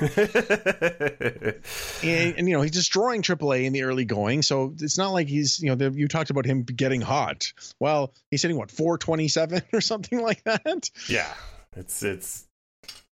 [0.00, 1.54] and,
[2.02, 4.42] and, you know, he's destroying AAA in the early going.
[4.42, 7.52] So it's not like he's, you know, the, you talked about him getting hot.
[7.78, 10.90] Well, he's hitting what, 427 or something like that?
[11.08, 11.32] Yeah.
[11.76, 12.46] It's, it's,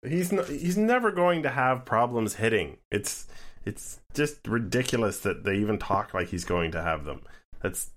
[0.02, 2.78] He's no, he's never going to have problems hitting.
[2.90, 3.26] It's
[3.66, 7.22] it's just ridiculous that they even talk like he's going to have them.
[7.62, 7.90] That's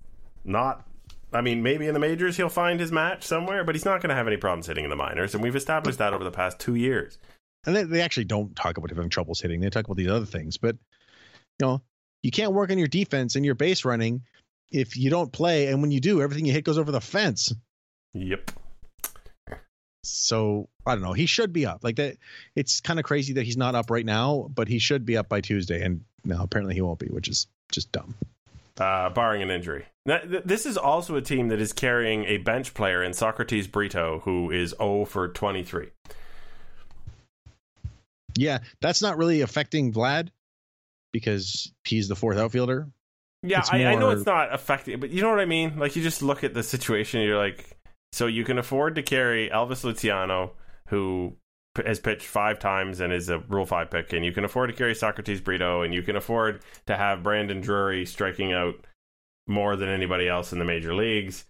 [0.44, 0.86] not.
[1.32, 4.10] I mean, maybe in the majors he'll find his match somewhere, but he's not going
[4.10, 6.60] to have any problems hitting in the minors, and we've established that over the past
[6.60, 7.18] two years.
[7.66, 10.26] And they, they actually don't talk about having troubles hitting; they talk about these other
[10.26, 10.56] things.
[10.56, 10.76] But
[11.60, 11.82] you know,
[12.22, 14.22] you can't work on your defense and your base running
[14.70, 17.54] if you don't play, and when you do, everything you hit goes over the fence.
[18.12, 18.50] Yep.
[20.02, 21.12] So I don't know.
[21.12, 21.82] He should be up.
[21.82, 22.16] Like that.
[22.54, 25.28] It's kind of crazy that he's not up right now, but he should be up
[25.28, 25.82] by Tuesday.
[25.82, 28.14] And no, apparently he won't be, which is just dumb.
[28.78, 29.86] Uh, barring an injury.
[30.04, 33.68] Now, th- this is also a team that is carrying a bench player in Socrates
[33.68, 35.90] Brito, who is 0 for 23.
[38.36, 40.30] Yeah, that's not really affecting Vlad
[41.12, 42.88] because he's the fourth outfielder.
[43.42, 43.86] Yeah, I, more...
[43.88, 45.78] I, know it's not affecting, but you know what I mean.
[45.78, 47.76] Like you just look at the situation, you're like,
[48.12, 50.52] so you can afford to carry Elvis Luciano,
[50.88, 51.36] who
[51.84, 54.76] has pitched five times and is a Rule Five pick, and you can afford to
[54.76, 58.86] carry Socrates Brito, and you can afford to have Brandon Drury striking out
[59.46, 61.44] more than anybody else in the major leagues.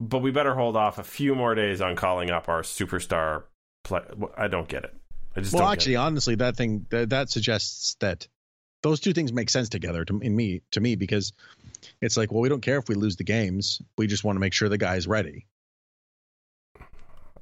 [0.00, 3.44] But we better hold off a few more days on calling up our superstar.
[3.84, 4.00] Play.
[4.36, 4.94] I don't get it.
[5.36, 8.26] I just well, actually, honestly, that thing that, that suggests that
[8.82, 11.32] those two things make sense together to in me to me because
[12.00, 13.80] it's like, well, we don't care if we lose the games.
[13.98, 15.46] We just want to make sure the guy's ready.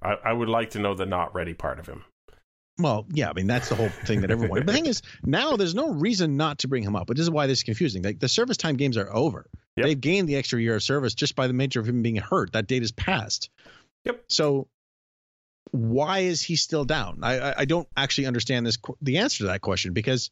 [0.03, 2.05] I, I would like to know the not ready part of him.
[2.79, 4.61] Well, yeah, I mean that's the whole thing that everyone.
[4.61, 7.07] but the thing is, now there's no reason not to bring him up.
[7.07, 8.03] But this is why this is confusing.
[8.03, 9.47] Like the service time games are over.
[9.77, 9.87] Yep.
[9.87, 12.53] They've gained the extra year of service just by the nature of him being hurt.
[12.53, 13.51] That date is passed.
[14.05, 14.25] Yep.
[14.29, 14.69] So
[15.71, 17.21] why is he still down?
[17.23, 20.31] I, I, don't actually understand this the answer to that question because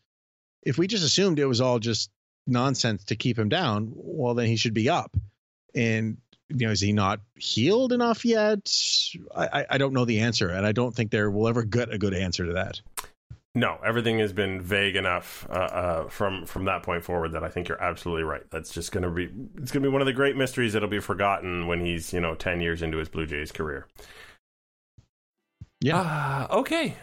[0.63, 2.11] if we just assumed it was all just
[2.47, 5.17] nonsense to keep him down, well then he should be up.
[5.75, 8.71] And you know, is he not healed enough yet?
[9.35, 11.99] I, I don't know the answer, and I don't think there will ever get a
[11.99, 12.81] good answer to that.
[13.55, 17.49] No, everything has been vague enough uh, uh, from from that point forward that I
[17.49, 18.43] think you're absolutely right.
[18.51, 19.25] That's just going to be
[19.61, 22.21] it's going to be one of the great mysteries that'll be forgotten when he's you
[22.21, 23.87] know ten years into his Blue Jays career.
[25.83, 26.01] Yeah.
[26.51, 26.95] Uh, okay.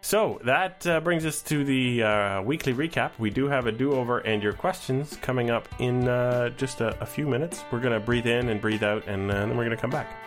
[0.00, 3.12] So that uh, brings us to the uh, weekly recap.
[3.16, 7.00] We do have a do over and your questions coming up in uh, just a,
[7.00, 7.62] a, few minutes.
[7.70, 9.90] We're going to breathe in and breathe out, and uh, then we're going to come
[9.90, 10.20] back.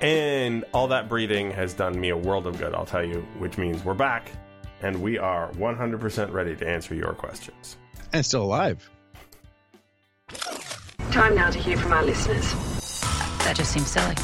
[0.00, 3.58] And all that breathing has done me a world of good, I'll tell you, which
[3.58, 4.30] means we're back
[4.82, 7.76] and we are 100% ready to answer your questions.
[8.12, 8.88] And still alive.
[11.10, 12.52] Time now to hear from our listeners.
[13.44, 14.14] That just seems silly.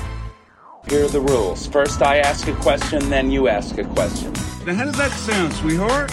[0.89, 1.67] Here are the rules.
[1.69, 4.33] First, I ask a question, then you ask a question.
[4.67, 6.13] Now, how does that sound, sweetheart?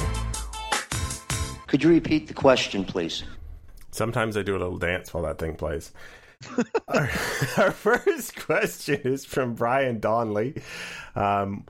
[1.68, 3.24] Could you repeat the question, please?
[3.92, 5.92] Sometimes I do a little dance while that thing plays
[6.88, 7.10] our,
[7.58, 10.62] our, first question is from Brian Donnelly.
[11.16, 11.66] Um,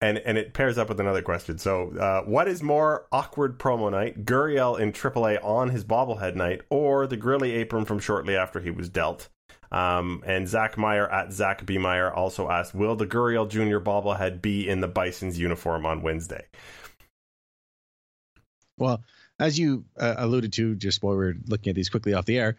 [0.00, 1.58] and, and it pairs up with another question.
[1.58, 4.24] So, uh, what is more awkward promo night?
[4.24, 8.70] Gurriel in AAA on his bobblehead night, or the Grilli apron from shortly after he
[8.70, 9.28] was dealt?
[9.72, 11.78] Um, and Zach Meyer at Zach B.
[11.78, 13.78] Meyer also asked, Will the Gurriel Jr.
[13.78, 16.44] bobblehead be in the Bison's uniform on Wednesday?
[18.78, 19.02] Well,
[19.38, 22.38] as you uh, alluded to just while we were looking at these quickly off the
[22.38, 22.56] air,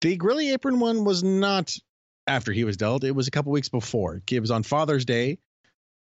[0.00, 1.76] the Grilli apron one was not
[2.28, 3.02] after he was dealt.
[3.02, 4.22] It was a couple weeks before.
[4.30, 5.38] It was on Father's Day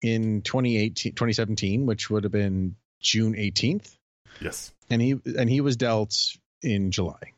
[0.03, 3.97] in 2018, 2017, which would have been June 18th.
[4.41, 4.73] Yes.
[4.89, 7.33] And he and he was dealt in July.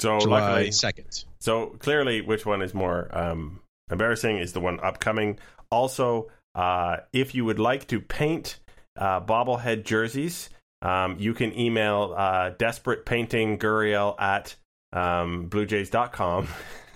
[0.00, 1.24] So July 2nd.
[1.40, 5.38] So clearly, which one is more um, embarrassing is the one upcoming.
[5.70, 8.58] Also, uh, if you would like to paint
[8.96, 10.50] uh, bobblehead jerseys,
[10.82, 14.54] um, you can email uh, desperate painting Gurriel at
[14.92, 16.48] um, BlueJays.com.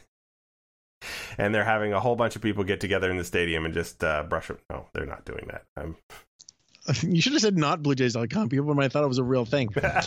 [1.39, 4.03] and they're having a whole bunch of people get together in the stadium and just
[4.05, 4.59] uh, brush it.
[4.71, 5.65] No, they're not doing that.
[5.77, 5.97] I'm...
[7.03, 8.49] You should have said not BlueJays.com.
[8.49, 9.69] People might have thought it was a real thing.
[9.73, 9.99] but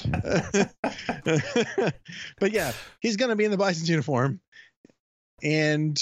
[2.51, 4.41] yeah, he's going to be in the Bison's uniform.
[5.41, 5.97] And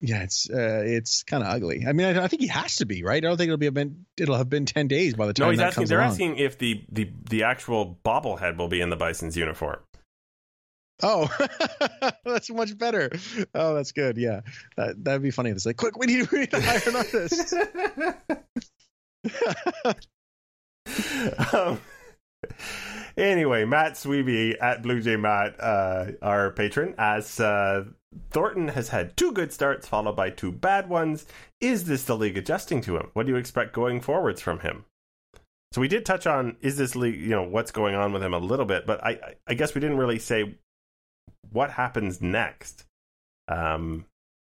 [0.00, 1.84] yeah, it's uh, it's kind of ugly.
[1.86, 3.22] I mean, I, I, think he has to be right.
[3.22, 5.48] I don't think it'll be a been, it'll have been ten days by the time.
[5.48, 5.86] No, he's asking.
[5.86, 6.12] They're along.
[6.12, 9.78] asking if the, the the actual bobblehead will be in the Bison's uniform.
[11.02, 11.28] Oh,
[12.24, 13.10] that's much better.
[13.54, 14.16] Oh, that's good.
[14.16, 14.40] Yeah,
[14.76, 15.50] that that'd be funny.
[15.50, 17.54] It's like, quick, we need, we need to hire an artist.
[21.54, 21.80] um,
[23.16, 27.84] anyway, Matt Sweeby at Blue Jay Matt, uh, our patron, as uh,
[28.30, 31.26] Thornton has had two good starts followed by two bad ones.
[31.60, 33.10] Is this the league adjusting to him?
[33.12, 34.84] What do you expect going forwards from him?
[35.72, 38.34] So we did touch on is this league, you know, what's going on with him
[38.34, 40.58] a little bit, but I, I guess we didn't really say
[41.50, 42.84] what happens next.
[43.48, 44.04] Um,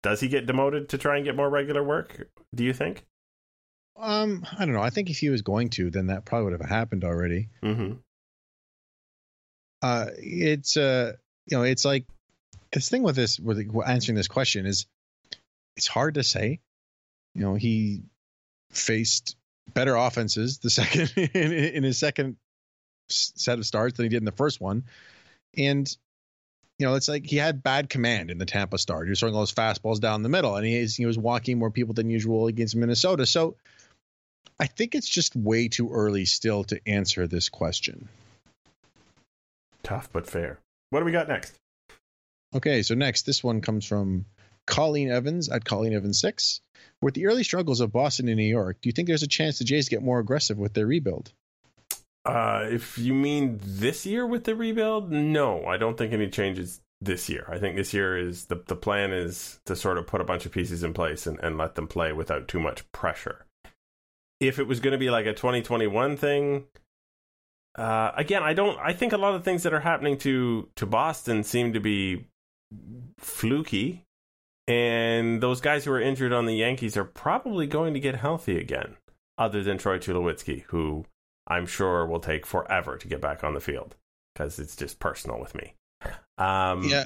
[0.03, 2.29] does he get demoted to try and get more regular work?
[2.55, 3.05] Do you think?
[3.97, 4.83] Um, I don't know.
[4.83, 7.49] I think if he was going to, then that probably would have happened already.
[7.63, 7.95] Mm-hmm.
[9.83, 11.13] Uh, it's uh,
[11.47, 12.07] you know, it's like
[12.73, 14.87] this thing with this with answering this question is
[15.77, 16.61] it's hard to say.
[17.35, 18.03] You know, he
[18.71, 19.37] faced
[19.73, 22.37] better offenses the second in, in his second
[23.09, 24.85] set of starts than he did in the first one,
[25.57, 25.95] and
[26.79, 29.07] you know, it's like he had bad command in the Tampa start.
[29.07, 31.71] He was throwing all those fastballs down the middle, and he, he was walking more
[31.71, 33.27] people than usual against Minnesota.
[33.27, 33.57] So
[34.59, 38.09] I think it's just way too early still to answer this question.
[39.83, 40.59] Tough but fair.
[40.91, 41.55] What do we got next?
[42.55, 44.27] Okay, so next, this one comes from
[44.67, 46.61] Colleen Evans at Colleen Evans 6.
[47.03, 49.59] With the early struggles of Boston and New York, do you think there's a chance
[49.59, 51.33] the Jays get more aggressive with their rebuild?
[52.25, 56.81] Uh, if you mean this year with the rebuild, no, I don't think any changes
[57.01, 57.47] this year.
[57.49, 60.47] I think this year is the the plan is to sort of put a bunch
[60.47, 63.45] of pieces in place and, and let them play without too much pressure.
[64.41, 66.65] If it was going to be like a 2021 thing,
[67.77, 68.79] uh, again, I don't.
[68.79, 72.27] I think a lot of things that are happening to to Boston seem to be
[73.19, 74.05] fluky,
[74.67, 78.59] and those guys who are injured on the Yankees are probably going to get healthy
[78.59, 78.97] again.
[79.37, 81.07] Other than Troy Tulowitzki, who
[81.47, 83.95] I'm sure it will take forever to get back on the field
[84.35, 85.75] because it's just personal with me.
[86.39, 87.05] Um, yeah.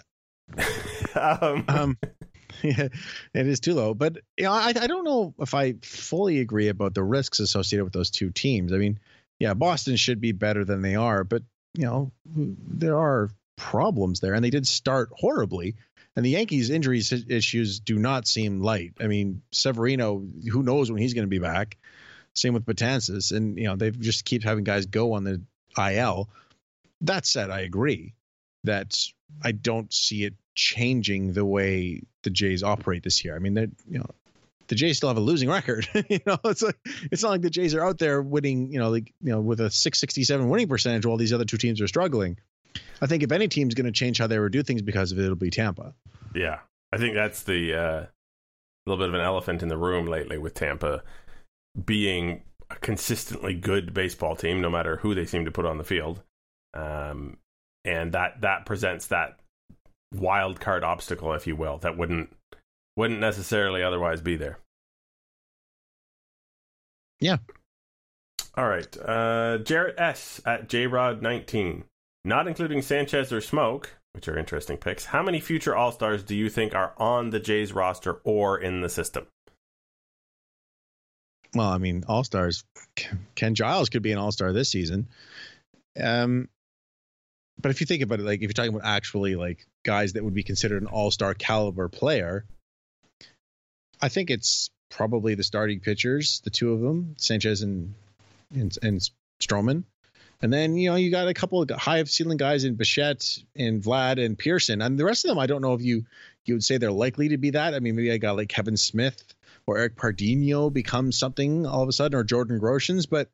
[1.14, 1.98] um, um,
[2.62, 2.88] yeah,
[3.34, 3.94] it is too low.
[3.94, 7.84] But you know, I, I don't know if I fully agree about the risks associated
[7.84, 8.72] with those two teams.
[8.72, 8.98] I mean,
[9.38, 11.42] yeah, Boston should be better than they are, but
[11.74, 15.76] you know, there are problems there, and they did start horribly.
[16.16, 18.94] And the Yankees' injuries issues do not seem light.
[18.98, 21.76] I mean, Severino, who knows when he's going to be back?
[22.40, 25.40] Same with Betances, and you know they just keep having guys go on the
[25.76, 26.28] IL.
[27.00, 28.14] That said, I agree
[28.64, 28.96] that
[29.42, 33.36] I don't see it changing the way the Jays operate this year.
[33.36, 34.10] I mean, that you know,
[34.66, 35.88] the Jays still have a losing record.
[36.08, 36.78] you know, it's like
[37.10, 39.60] it's not like the Jays are out there winning, you know, like you know, with
[39.60, 42.38] a 667 winning percentage while these other two teams are struggling.
[43.00, 45.18] I think if any team's going to change how they would do things because of
[45.18, 45.94] it, it'll be Tampa.
[46.34, 46.58] Yeah,
[46.92, 48.06] I think that's the uh,
[48.86, 51.02] little bit of an elephant in the room lately with Tampa
[51.84, 55.84] being a consistently good baseball team, no matter who they seem to put on the
[55.84, 56.22] field,
[56.74, 57.38] um,
[57.84, 59.38] and that that presents that
[60.14, 62.34] wild card obstacle, if you will, that wouldn't
[62.96, 64.58] wouldn't necessarily otherwise be there.
[67.20, 67.38] Yeah.
[68.54, 68.96] All right.
[68.98, 71.84] Uh, Jarrett S at JRod19.
[72.24, 75.06] Not including Sanchez or Smoak, which are interesting picks.
[75.06, 78.80] How many future All Stars do you think are on the Jays roster or in
[78.80, 79.28] the system?
[81.54, 82.64] Well, I mean, All Stars.
[83.34, 85.08] Ken Giles could be an All Star this season.
[86.00, 86.48] Um,
[87.60, 90.24] but if you think about it, like if you're talking about actually like guys that
[90.24, 92.44] would be considered an All Star caliber player,
[94.00, 97.94] I think it's probably the starting pitchers, the two of them, Sanchez and
[98.54, 99.10] and, and
[99.42, 99.84] Stroman.
[100.40, 103.82] And then you know you got a couple of high ceiling guys in Bichette and
[103.82, 106.04] Vlad and Pearson, and the rest of them I don't know if you
[106.44, 107.74] you would say they're likely to be that.
[107.74, 109.34] I mean, maybe I got like Kevin Smith
[109.68, 113.30] or Eric Pardinho becomes something all of a sudden, or Jordan Groshans, but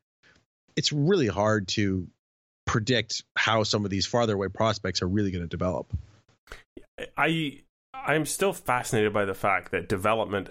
[0.75, 2.07] it's really hard to
[2.65, 5.95] predict how some of these farther away prospects are really going to develop.
[7.17, 7.61] I
[7.93, 10.49] I'm still fascinated by the fact that development,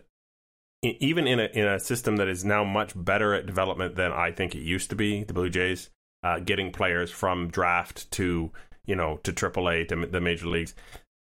[0.82, 4.32] even in a in a system that is now much better at development than I
[4.32, 5.91] think it used to be, the Blue Jays,
[6.22, 8.51] uh, getting players from draft to
[8.87, 10.74] you know to AAA to the major leagues,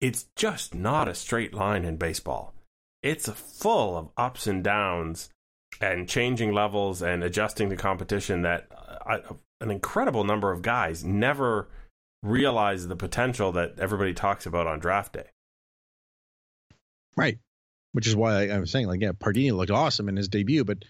[0.00, 2.54] it's just not a straight line in baseball.
[3.02, 5.30] It's full of ups and downs
[5.80, 8.68] and changing levels and adjusting to competition that
[9.06, 9.18] uh,
[9.60, 11.68] an incredible number of guys never
[12.22, 15.26] realize the potential that everybody talks about on draft day.
[17.16, 17.38] Right.
[17.92, 20.64] Which is why I, I was saying, like, yeah, Pardinho looked awesome in his debut,
[20.64, 20.84] but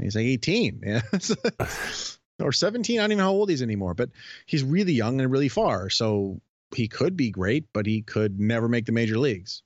[0.00, 0.82] he's like 18.
[0.86, 1.00] Yeah.
[2.40, 2.98] or 17.
[2.98, 4.10] I don't even know how old he's anymore, but
[4.46, 5.90] he's really young and really far.
[5.90, 6.40] So
[6.74, 9.62] he could be great, but he could never make the major leagues.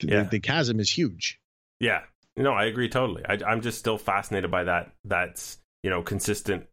[0.00, 0.24] Yeah.
[0.24, 1.38] The, the chasm is huge.
[1.80, 2.02] Yeah.
[2.36, 3.24] No, I agree totally.
[3.26, 4.92] I, I'm just still fascinated by that.
[5.04, 6.66] That's, you know, consistent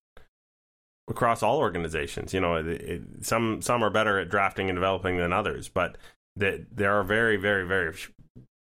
[1.10, 2.34] across all organizations.
[2.34, 5.98] You know, it, it, some some are better at drafting and developing than others, but
[6.36, 7.94] that there are very, very, very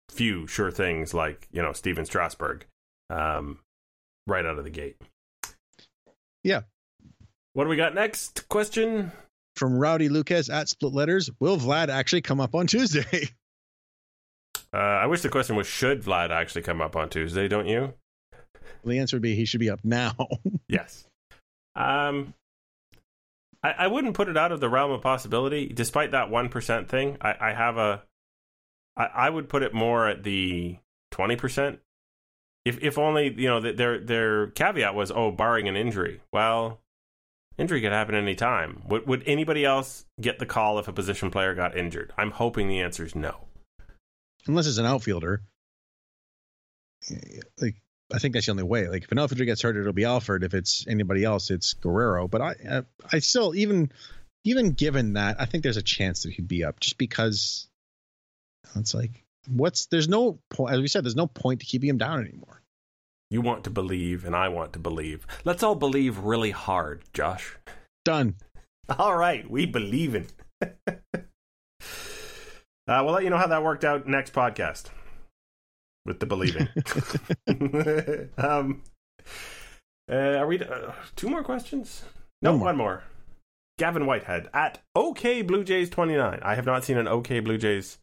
[0.09, 2.65] few sure things like you know Stephen Strasburg,
[3.09, 3.59] um,
[4.27, 5.01] right out of the gate.
[6.43, 6.61] Yeah.
[7.53, 8.47] What do we got next?
[8.49, 9.11] Question
[9.55, 11.29] from Rowdy Lucas at Split Letters.
[11.39, 13.29] Will Vlad actually come up on Tuesday?
[14.74, 17.93] Uh, I wish the question was should Vlad actually come up on Tuesday, don't you?
[18.84, 20.15] The answer would be he should be up now.
[20.67, 21.05] yes.
[21.76, 22.34] Um,
[23.61, 26.89] I, I wouldn't put it out of the realm of possibility, despite that one percent
[26.89, 27.17] thing.
[27.21, 28.03] I, I have a
[28.97, 30.78] I, I would put it more at the
[31.11, 31.80] twenty percent.
[32.65, 36.21] If if only you know their their caveat was oh barring an injury.
[36.32, 36.80] Well,
[37.57, 38.82] injury could happen any time.
[38.88, 42.11] Would would anybody else get the call if a position player got injured?
[42.17, 43.47] I'm hoping the answer is no.
[44.47, 45.41] Unless it's an outfielder.
[47.09, 47.75] Eh, like
[48.13, 48.87] I think that's the only way.
[48.87, 50.43] Like if an outfielder gets hurt, it'll be Alford.
[50.43, 52.27] If it's anybody else, it's Guerrero.
[52.27, 52.81] But I, I,
[53.11, 53.91] I still even,
[54.43, 57.67] even given that, I think there's a chance that he'd be up just because
[58.75, 60.73] it's like, what's there's no point.
[60.73, 62.61] As we said, there's no point to keeping him down anymore.
[63.29, 65.25] You want to believe, and I want to believe.
[65.43, 67.57] Let's all believe really hard, Josh.
[68.05, 68.35] Done.
[68.99, 70.27] All right, we believe in.
[72.88, 74.89] uh, we'll let you know how that worked out next podcast
[76.05, 76.67] with the believing.
[78.38, 78.81] um,
[80.11, 82.03] uh, are we uh, two more questions?
[82.41, 82.65] No, one more.
[82.65, 83.03] one more.
[83.79, 86.39] Gavin Whitehead at OK Blue Jays twenty nine.
[86.43, 87.97] I have not seen an OK Blue Jays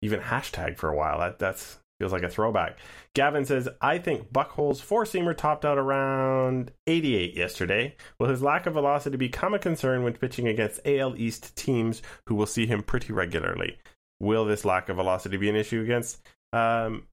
[0.00, 1.18] even hashtag for a while.
[1.18, 2.78] That that's feels like a throwback.
[3.14, 7.94] Gavin says, I think Buchholz's four seamer topped out around 88 yesterday.
[8.18, 12.34] Will his lack of velocity become a concern when pitching against AL East teams who
[12.34, 13.78] will see him pretty regularly?
[14.22, 17.08] Will this lack of velocity be an issue against um,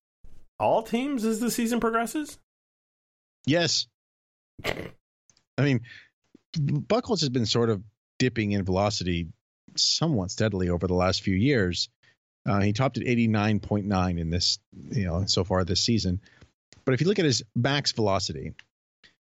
[0.59, 2.37] all teams as the season progresses?
[3.47, 3.87] Yes.
[4.63, 5.81] I mean,
[6.55, 7.81] Buchholz has been sort of
[8.19, 9.27] dipping in velocity
[9.75, 11.89] somewhat steadily over the last few years.
[12.47, 14.59] Uh, he topped at 89.9 in this,
[14.91, 16.21] you know, so far this season.
[16.85, 18.53] But if you look at his max velocity,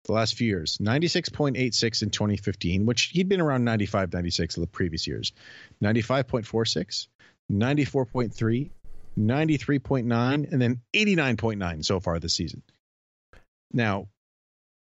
[0.04, 5.06] the last few years 96.86 in 2015, which he'd been around 95, 96 the previous
[5.08, 5.32] years,
[5.82, 7.08] 95.46,
[7.52, 8.70] 94.3,
[9.18, 12.62] 93.9, and then 89.9 so far this season.
[13.72, 14.08] Now,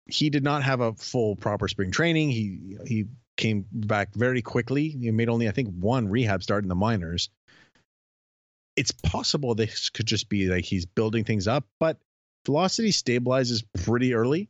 [0.06, 2.30] he did not have a full proper spring training.
[2.30, 3.06] He he
[3.36, 4.88] came back very quickly.
[4.88, 7.28] He made only I think one rehab start in the minors.
[8.76, 11.98] It's possible this could just be like he's building things up, but
[12.46, 14.48] velocity stabilizes pretty early,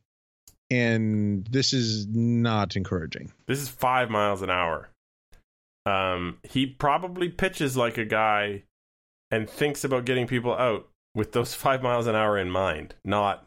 [0.71, 3.33] and this is not encouraging.
[3.47, 4.91] This is five miles an hour.
[5.89, 8.65] Um, he probably pitches like a guy
[9.31, 13.47] and thinks about getting people out with those five miles an hour in mind, not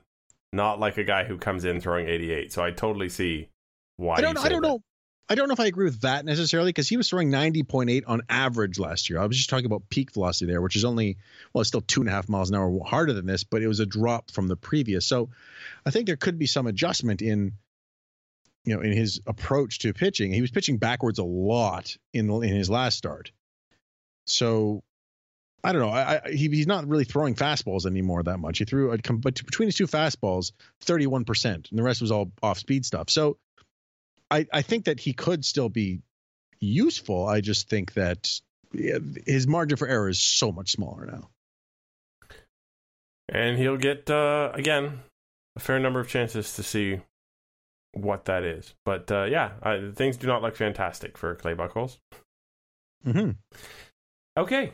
[0.53, 2.51] not like a guy who comes in throwing 88.
[2.51, 3.49] So I totally see
[3.97, 4.15] why.
[4.15, 4.37] I don't.
[4.37, 4.67] I don't that.
[4.67, 4.83] know.
[5.29, 8.21] I don't know if I agree with that necessarily because he was throwing 90.8 on
[8.27, 9.17] average last year.
[9.17, 11.17] I was just talking about peak velocity there, which is only
[11.53, 13.67] well, it's still two and a half miles an hour harder than this, but it
[13.67, 15.05] was a drop from the previous.
[15.05, 15.29] So
[15.85, 17.53] I think there could be some adjustment in
[18.65, 20.33] you know in his approach to pitching.
[20.33, 23.31] He was pitching backwards a lot in in his last start.
[24.27, 24.83] So
[25.63, 25.89] I don't know.
[25.89, 28.57] I, I, he, he's not really throwing fastballs anymore that much.
[28.57, 32.85] He threw, but between his two fastballs, thirty-one percent, and the rest was all off-speed
[32.85, 33.09] stuff.
[33.09, 33.37] So,
[34.29, 36.01] I, I think that he could still be
[36.59, 37.27] useful.
[37.27, 38.39] I just think that
[38.73, 41.29] his margin for error is so much smaller now.
[43.29, 45.01] And he'll get uh, again
[45.55, 47.01] a fair number of chances to see
[47.93, 48.73] what that is.
[48.85, 51.99] But uh, yeah, I, things do not look fantastic for Clay Buchholz.
[53.05, 53.31] Mm-hmm.
[54.37, 54.73] Okay,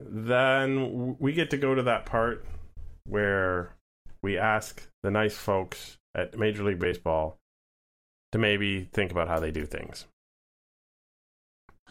[0.00, 2.44] then we get to go to that part
[3.04, 3.74] where
[4.22, 7.38] we ask the nice folks at Major League Baseball
[8.32, 10.06] to maybe think about how they do things.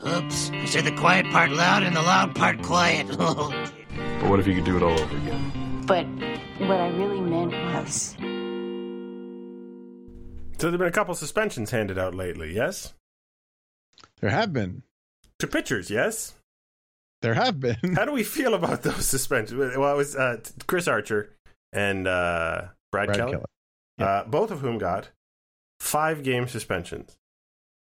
[0.05, 3.07] Oops, I said the quiet part loud and the loud part quiet.
[4.19, 5.83] But what if you could do it all over again?
[5.87, 6.05] But
[6.67, 8.15] what I really meant was.
[10.57, 12.93] So there've been a couple suspensions handed out lately, yes?
[14.21, 14.83] There have been.
[15.39, 16.33] To pitchers, yes?
[17.21, 17.95] There have been.
[17.95, 19.75] How do we feel about those suspensions?
[19.75, 20.37] Well, it was uh,
[20.67, 21.33] Chris Archer
[21.73, 23.45] and uh, Brad, Brad Keller, Keller.
[23.99, 25.09] Uh, both of whom got
[25.79, 27.17] five game suspensions.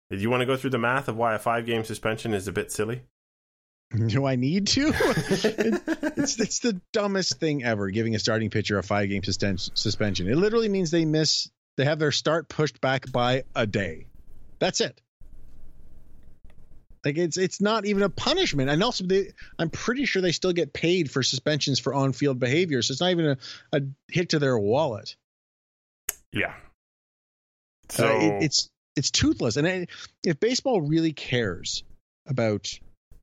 [0.09, 2.47] Do you want to go through the math of why a five game suspension is
[2.47, 3.03] a bit silly?
[4.07, 4.91] Do I need to?
[4.93, 7.89] it's it's the dumbest thing ever.
[7.89, 10.29] Giving a starting pitcher a five game suspension.
[10.29, 11.49] It literally means they miss.
[11.77, 14.05] They have their start pushed back by a day.
[14.59, 15.01] That's it.
[17.05, 20.53] Like it's it's not even a punishment, and also they, I'm pretty sure they still
[20.53, 22.81] get paid for suspensions for on field behavior.
[22.81, 23.37] So it's not even a,
[23.73, 25.15] a hit to their wallet.
[26.33, 26.55] Yeah.
[27.89, 29.57] So uh, it, it's it's toothless.
[29.57, 29.89] And it,
[30.23, 31.83] if baseball really cares
[32.25, 32.73] about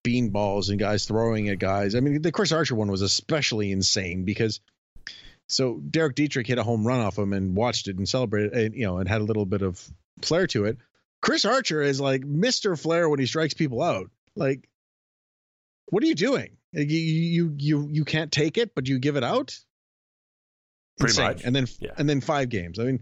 [0.04, 3.72] bean balls and guys throwing at guys, I mean, the Chris Archer one was especially
[3.72, 4.60] insane because
[5.52, 8.74] so Derek Dietrich hit a home run off him and watched it and celebrated, and
[8.74, 9.80] you know, and had a little bit of
[10.22, 10.78] flair to it.
[11.20, 12.78] Chris Archer is like Mr.
[12.80, 14.10] Flair when he strikes people out.
[14.34, 14.68] Like,
[15.90, 16.56] what are you doing?
[16.72, 19.56] You you you you can't take it, but you give it out.
[20.98, 21.24] Pretty Insane.
[21.26, 21.44] much.
[21.44, 21.92] And then Yeah.
[21.96, 22.78] and then five games.
[22.78, 23.00] I mean,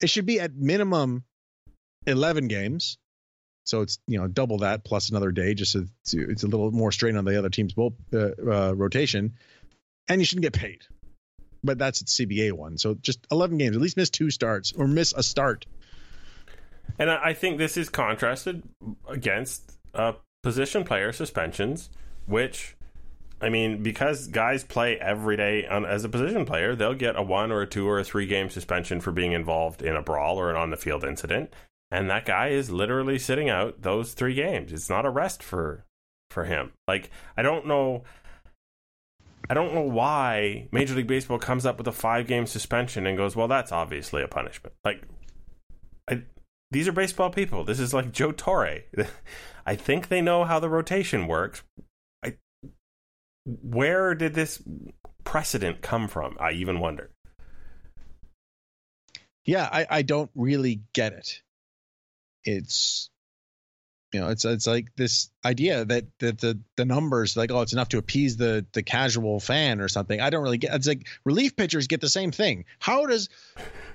[0.00, 1.24] it should be at minimum
[2.06, 2.98] eleven games.
[3.64, 6.72] So it's you know double that plus another day, just so it's, it's a little
[6.72, 9.34] more strain on the other team's bull, uh, uh, rotation,
[10.08, 10.80] and you shouldn't get paid.
[11.62, 12.78] But that's its CBA one.
[12.78, 15.66] So just eleven games, at least miss two starts or miss a start.
[16.98, 18.62] And I I think this is contrasted
[19.08, 21.90] against uh, position player suspensions,
[22.26, 22.76] which,
[23.40, 27.22] I mean, because guys play every day on, as a position player, they'll get a
[27.22, 30.38] one or a two or a three game suspension for being involved in a brawl
[30.38, 31.52] or an on the field incident.
[31.90, 34.72] And that guy is literally sitting out those three games.
[34.72, 35.84] It's not a rest for
[36.30, 36.72] for him.
[36.86, 38.04] Like I don't know.
[39.48, 43.16] I don't know why Major League Baseball comes up with a five game suspension and
[43.16, 44.74] goes, well, that's obviously a punishment.
[44.84, 45.02] Like,
[46.08, 46.22] I,
[46.70, 47.64] these are baseball people.
[47.64, 48.80] This is like Joe Torre.
[49.66, 51.62] I think they know how the rotation works.
[52.24, 52.34] I,
[53.44, 54.62] where did this
[55.24, 56.36] precedent come from?
[56.38, 57.10] I even wonder.
[59.44, 61.42] Yeah, I, I don't really get it.
[62.44, 63.10] It's
[64.12, 67.72] you know, it's it's like this idea that that the the numbers like oh it's
[67.72, 70.20] enough to appease the the casual fan or something.
[70.20, 70.74] I don't really get.
[70.74, 72.64] It's like relief pitchers get the same thing.
[72.80, 73.28] How does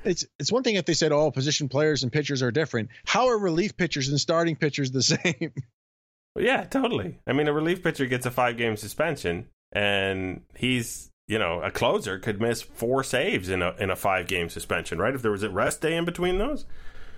[0.03, 2.89] it's it's one thing if they said oh position players and pitchers are different.
[3.05, 5.51] How are relief pitchers and starting pitchers the same?
[6.37, 7.19] Yeah, totally.
[7.25, 11.71] I mean, a relief pitcher gets a five game suspension, and he's you know a
[11.71, 15.15] closer could miss four saves in a in a five game suspension, right?
[15.15, 16.65] If there was a rest day in between those.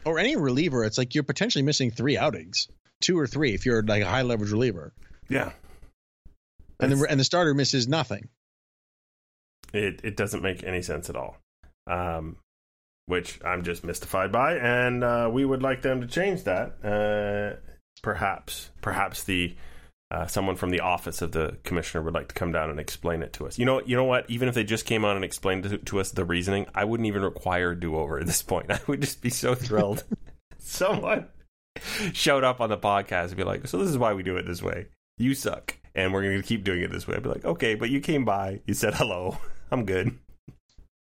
[0.05, 2.67] or any reliever, it's like you're potentially missing three outings,
[3.01, 4.93] two or three if you're like a high leverage reliever,
[5.29, 5.51] Yeah,
[6.79, 8.29] and the and the starter misses nothing.
[9.73, 11.37] it it doesn't make any sense at all.
[11.87, 12.37] Um,
[13.05, 16.75] which I'm just mystified by, and uh, we would like them to change that.
[16.83, 17.57] Uh,
[18.03, 19.55] perhaps, perhaps the
[20.11, 23.21] uh, someone from the office of the commissioner would like to come down and explain
[23.21, 23.57] it to us.
[23.57, 24.29] You know, you know what?
[24.29, 27.07] Even if they just came on and explained to, to us the reasoning, I wouldn't
[27.07, 28.71] even require a do over at this point.
[28.71, 30.03] I would just be so thrilled.
[30.57, 31.27] Someone
[32.13, 34.45] showed up on the podcast and be like, "So this is why we do it
[34.45, 34.87] this way.
[35.17, 37.75] You suck, and we're going to keep doing it this way." I'd be like, "Okay,
[37.75, 39.37] but you came by, you said hello.
[39.71, 40.17] I'm good."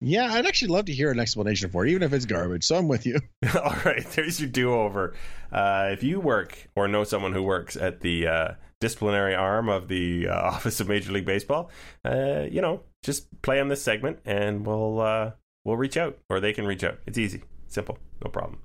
[0.00, 2.64] Yeah, I'd actually love to hear an explanation for it, even if it's garbage.
[2.64, 3.18] So I'm with you.
[3.54, 5.14] All right, there's your do over.
[5.50, 9.88] Uh, if you work or know someone who works at the uh, disciplinary arm of
[9.88, 11.70] the uh, Office of Major League Baseball,
[12.04, 15.32] uh, you know, just play on this segment and we'll uh,
[15.64, 16.98] we'll reach out, or they can reach out.
[17.06, 18.60] It's easy, simple, no problem.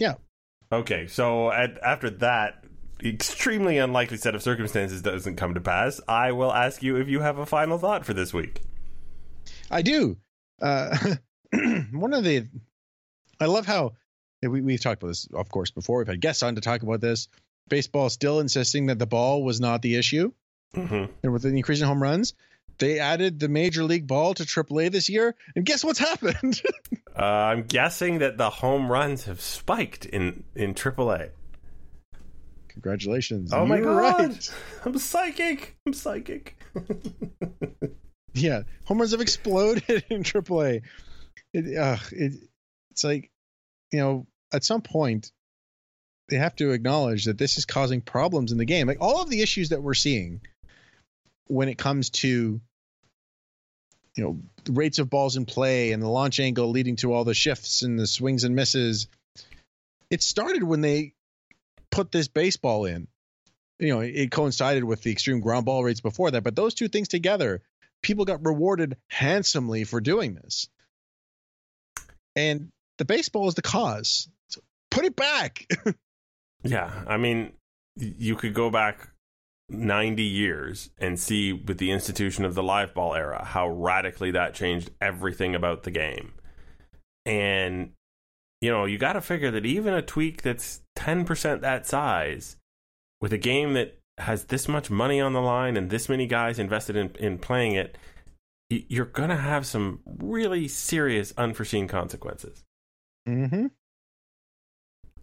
[0.00, 0.14] Yeah.
[0.72, 2.64] Okay, so at, after that
[3.04, 7.20] extremely unlikely set of circumstances doesn't come to pass, I will ask you if you
[7.20, 8.62] have a final thought for this week.
[9.70, 10.16] I do.
[10.60, 10.96] Uh,
[11.92, 12.46] one of the,
[13.40, 13.92] I love how
[14.42, 15.98] we, we've talked about this, of course, before.
[15.98, 17.28] We've had guests on to talk about this.
[17.68, 20.32] Baseball still insisting that the ball was not the issue.
[20.74, 21.12] Mm-hmm.
[21.22, 22.34] And with the increase in home runs,
[22.78, 25.34] they added the major league ball to AAA this year.
[25.54, 26.60] And guess what's happened?
[27.18, 31.30] uh, I'm guessing that the home runs have spiked in, in AAA.
[32.68, 33.52] Congratulations.
[33.52, 34.20] Oh my You're god.
[34.20, 34.54] right.
[34.84, 35.76] I'm psychic.
[35.86, 36.58] I'm psychic.
[38.36, 40.82] Yeah, home runs have exploded in AAA.
[41.52, 42.34] It, uh, it,
[42.90, 43.30] it's like,
[43.90, 45.32] you know, at some point,
[46.28, 48.86] they have to acknowledge that this is causing problems in the game.
[48.86, 50.42] Like all of the issues that we're seeing
[51.46, 52.60] when it comes to,
[54.16, 54.38] you know,
[54.70, 57.98] rates of balls in play and the launch angle leading to all the shifts and
[57.98, 59.08] the swings and misses.
[60.10, 61.12] It started when they
[61.90, 63.08] put this baseball in.
[63.78, 66.88] You know, it coincided with the extreme ground ball rates before that, but those two
[66.88, 67.62] things together
[68.02, 70.68] people got rewarded handsomely for doing this.
[72.34, 74.28] And the baseball is the cause.
[74.48, 74.60] So
[74.90, 75.66] put it back.
[76.62, 77.52] yeah, I mean,
[77.96, 79.08] you could go back
[79.68, 84.54] 90 years and see with the institution of the live ball era how radically that
[84.54, 86.32] changed everything about the game.
[87.24, 87.92] And
[88.60, 92.56] you know, you got to figure that even a tweak that's 10% that size
[93.20, 96.58] with a game that has this much money on the line and this many guys
[96.58, 97.98] invested in, in playing it,
[98.70, 102.64] you're going to have some really serious unforeseen consequences.
[103.28, 103.66] Mm-hmm.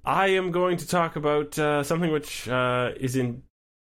[0.06, 3.41] I am going to talk about uh, something which uh, is in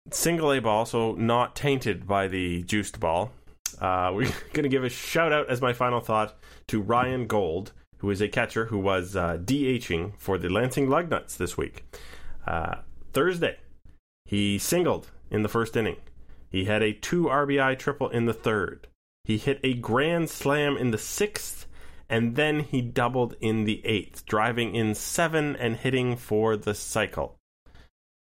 [0.10, 3.32] single A ball, so not tainted by the juiced ball.
[3.80, 4.24] Uh, we're
[4.54, 6.38] going to give a shout out as my final thought
[6.68, 11.38] to Ryan Gold, who is a catcher who was uh, DHing for the Lansing Lugnuts
[11.38, 11.86] this week.
[12.46, 12.78] Uh,
[13.14, 13.58] Thursday,
[14.26, 15.98] he singled in the first inning.
[16.50, 18.88] He had a two RBI triple in the third.
[19.24, 21.68] He hit a grand slam in the sixth,
[22.10, 27.38] and then he doubled in the eighth, driving in seven and hitting for the cycle.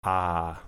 [0.03, 0.61] Ah.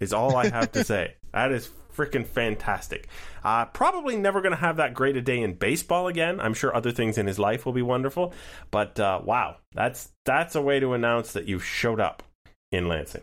[0.00, 1.14] Is all I have to say.
[1.32, 3.08] That is freaking fantastic.
[3.44, 6.40] Uh, probably never going to have that great a day in baseball again.
[6.40, 8.32] I'm sure other things in his life will be wonderful,
[8.70, 12.22] but uh, wow, that's that's a way to announce that you've showed up
[12.72, 13.20] in Lansing.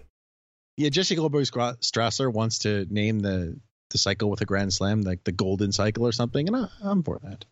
[0.77, 3.59] Yeah, Jesse Goldberg Strassler wants to name the
[3.89, 7.03] the cycle with a grand slam, like the golden cycle or something, and I, I'm
[7.03, 7.45] for that.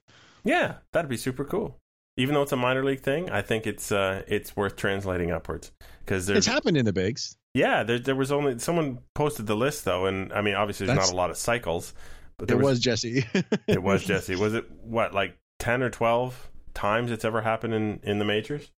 [0.43, 1.77] Yeah, that'd be super cool.
[2.21, 5.71] Even though it's a minor league thing, I think it's uh, it's worth translating upwards
[6.05, 7.35] because it's happened in the bigs.
[7.55, 10.99] Yeah, there there was only someone posted the list though, and I mean obviously there's
[10.99, 11.95] That's, not a lot of cycles,
[12.37, 13.25] but there was, was Jesse.
[13.67, 14.35] it was Jesse.
[14.35, 18.69] Was it what like ten or twelve times it's ever happened in in the majors?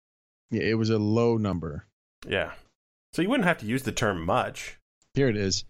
[0.50, 1.86] Yeah, it was a low number.
[2.26, 2.54] Yeah,
[3.12, 4.78] so you wouldn't have to use the term much.
[5.14, 5.66] Here it is.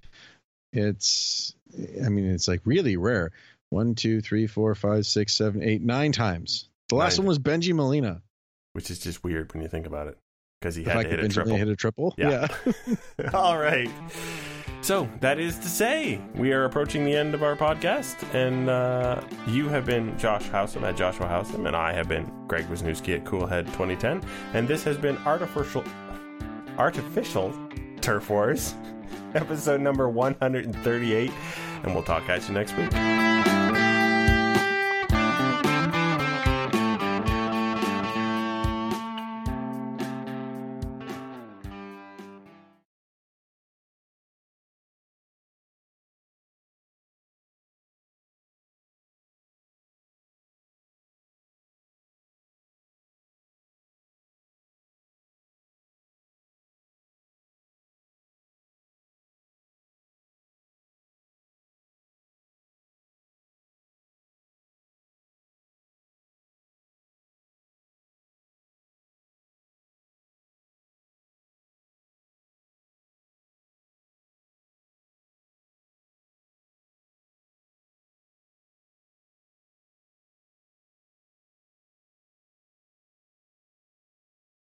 [0.71, 1.53] It's,
[2.03, 3.32] I mean, it's like really rare.
[3.69, 6.69] One, two, three, four, five, six, seven, eight, nine times.
[6.89, 8.21] The last one was Bengie Molina,
[8.73, 10.17] which is just weird when you think about it,
[10.59, 11.55] because he the had to hit a triple.
[11.55, 12.13] Hit a triple.
[12.17, 12.47] Yeah.
[13.19, 13.29] yeah.
[13.34, 13.89] All right.
[14.84, 19.21] So that is to say, we are approaching the end of our podcast, and uh,
[19.47, 23.23] you have been Josh Howsam at Joshua Howsam, and I have been Greg Wisniewski at
[23.23, 24.21] Coolhead 2010,
[24.53, 25.86] and this has been artificial,
[26.77, 27.53] artificial
[28.01, 28.75] turf wars,
[29.36, 31.31] episode number 138,
[31.84, 32.91] and we'll talk at you next week.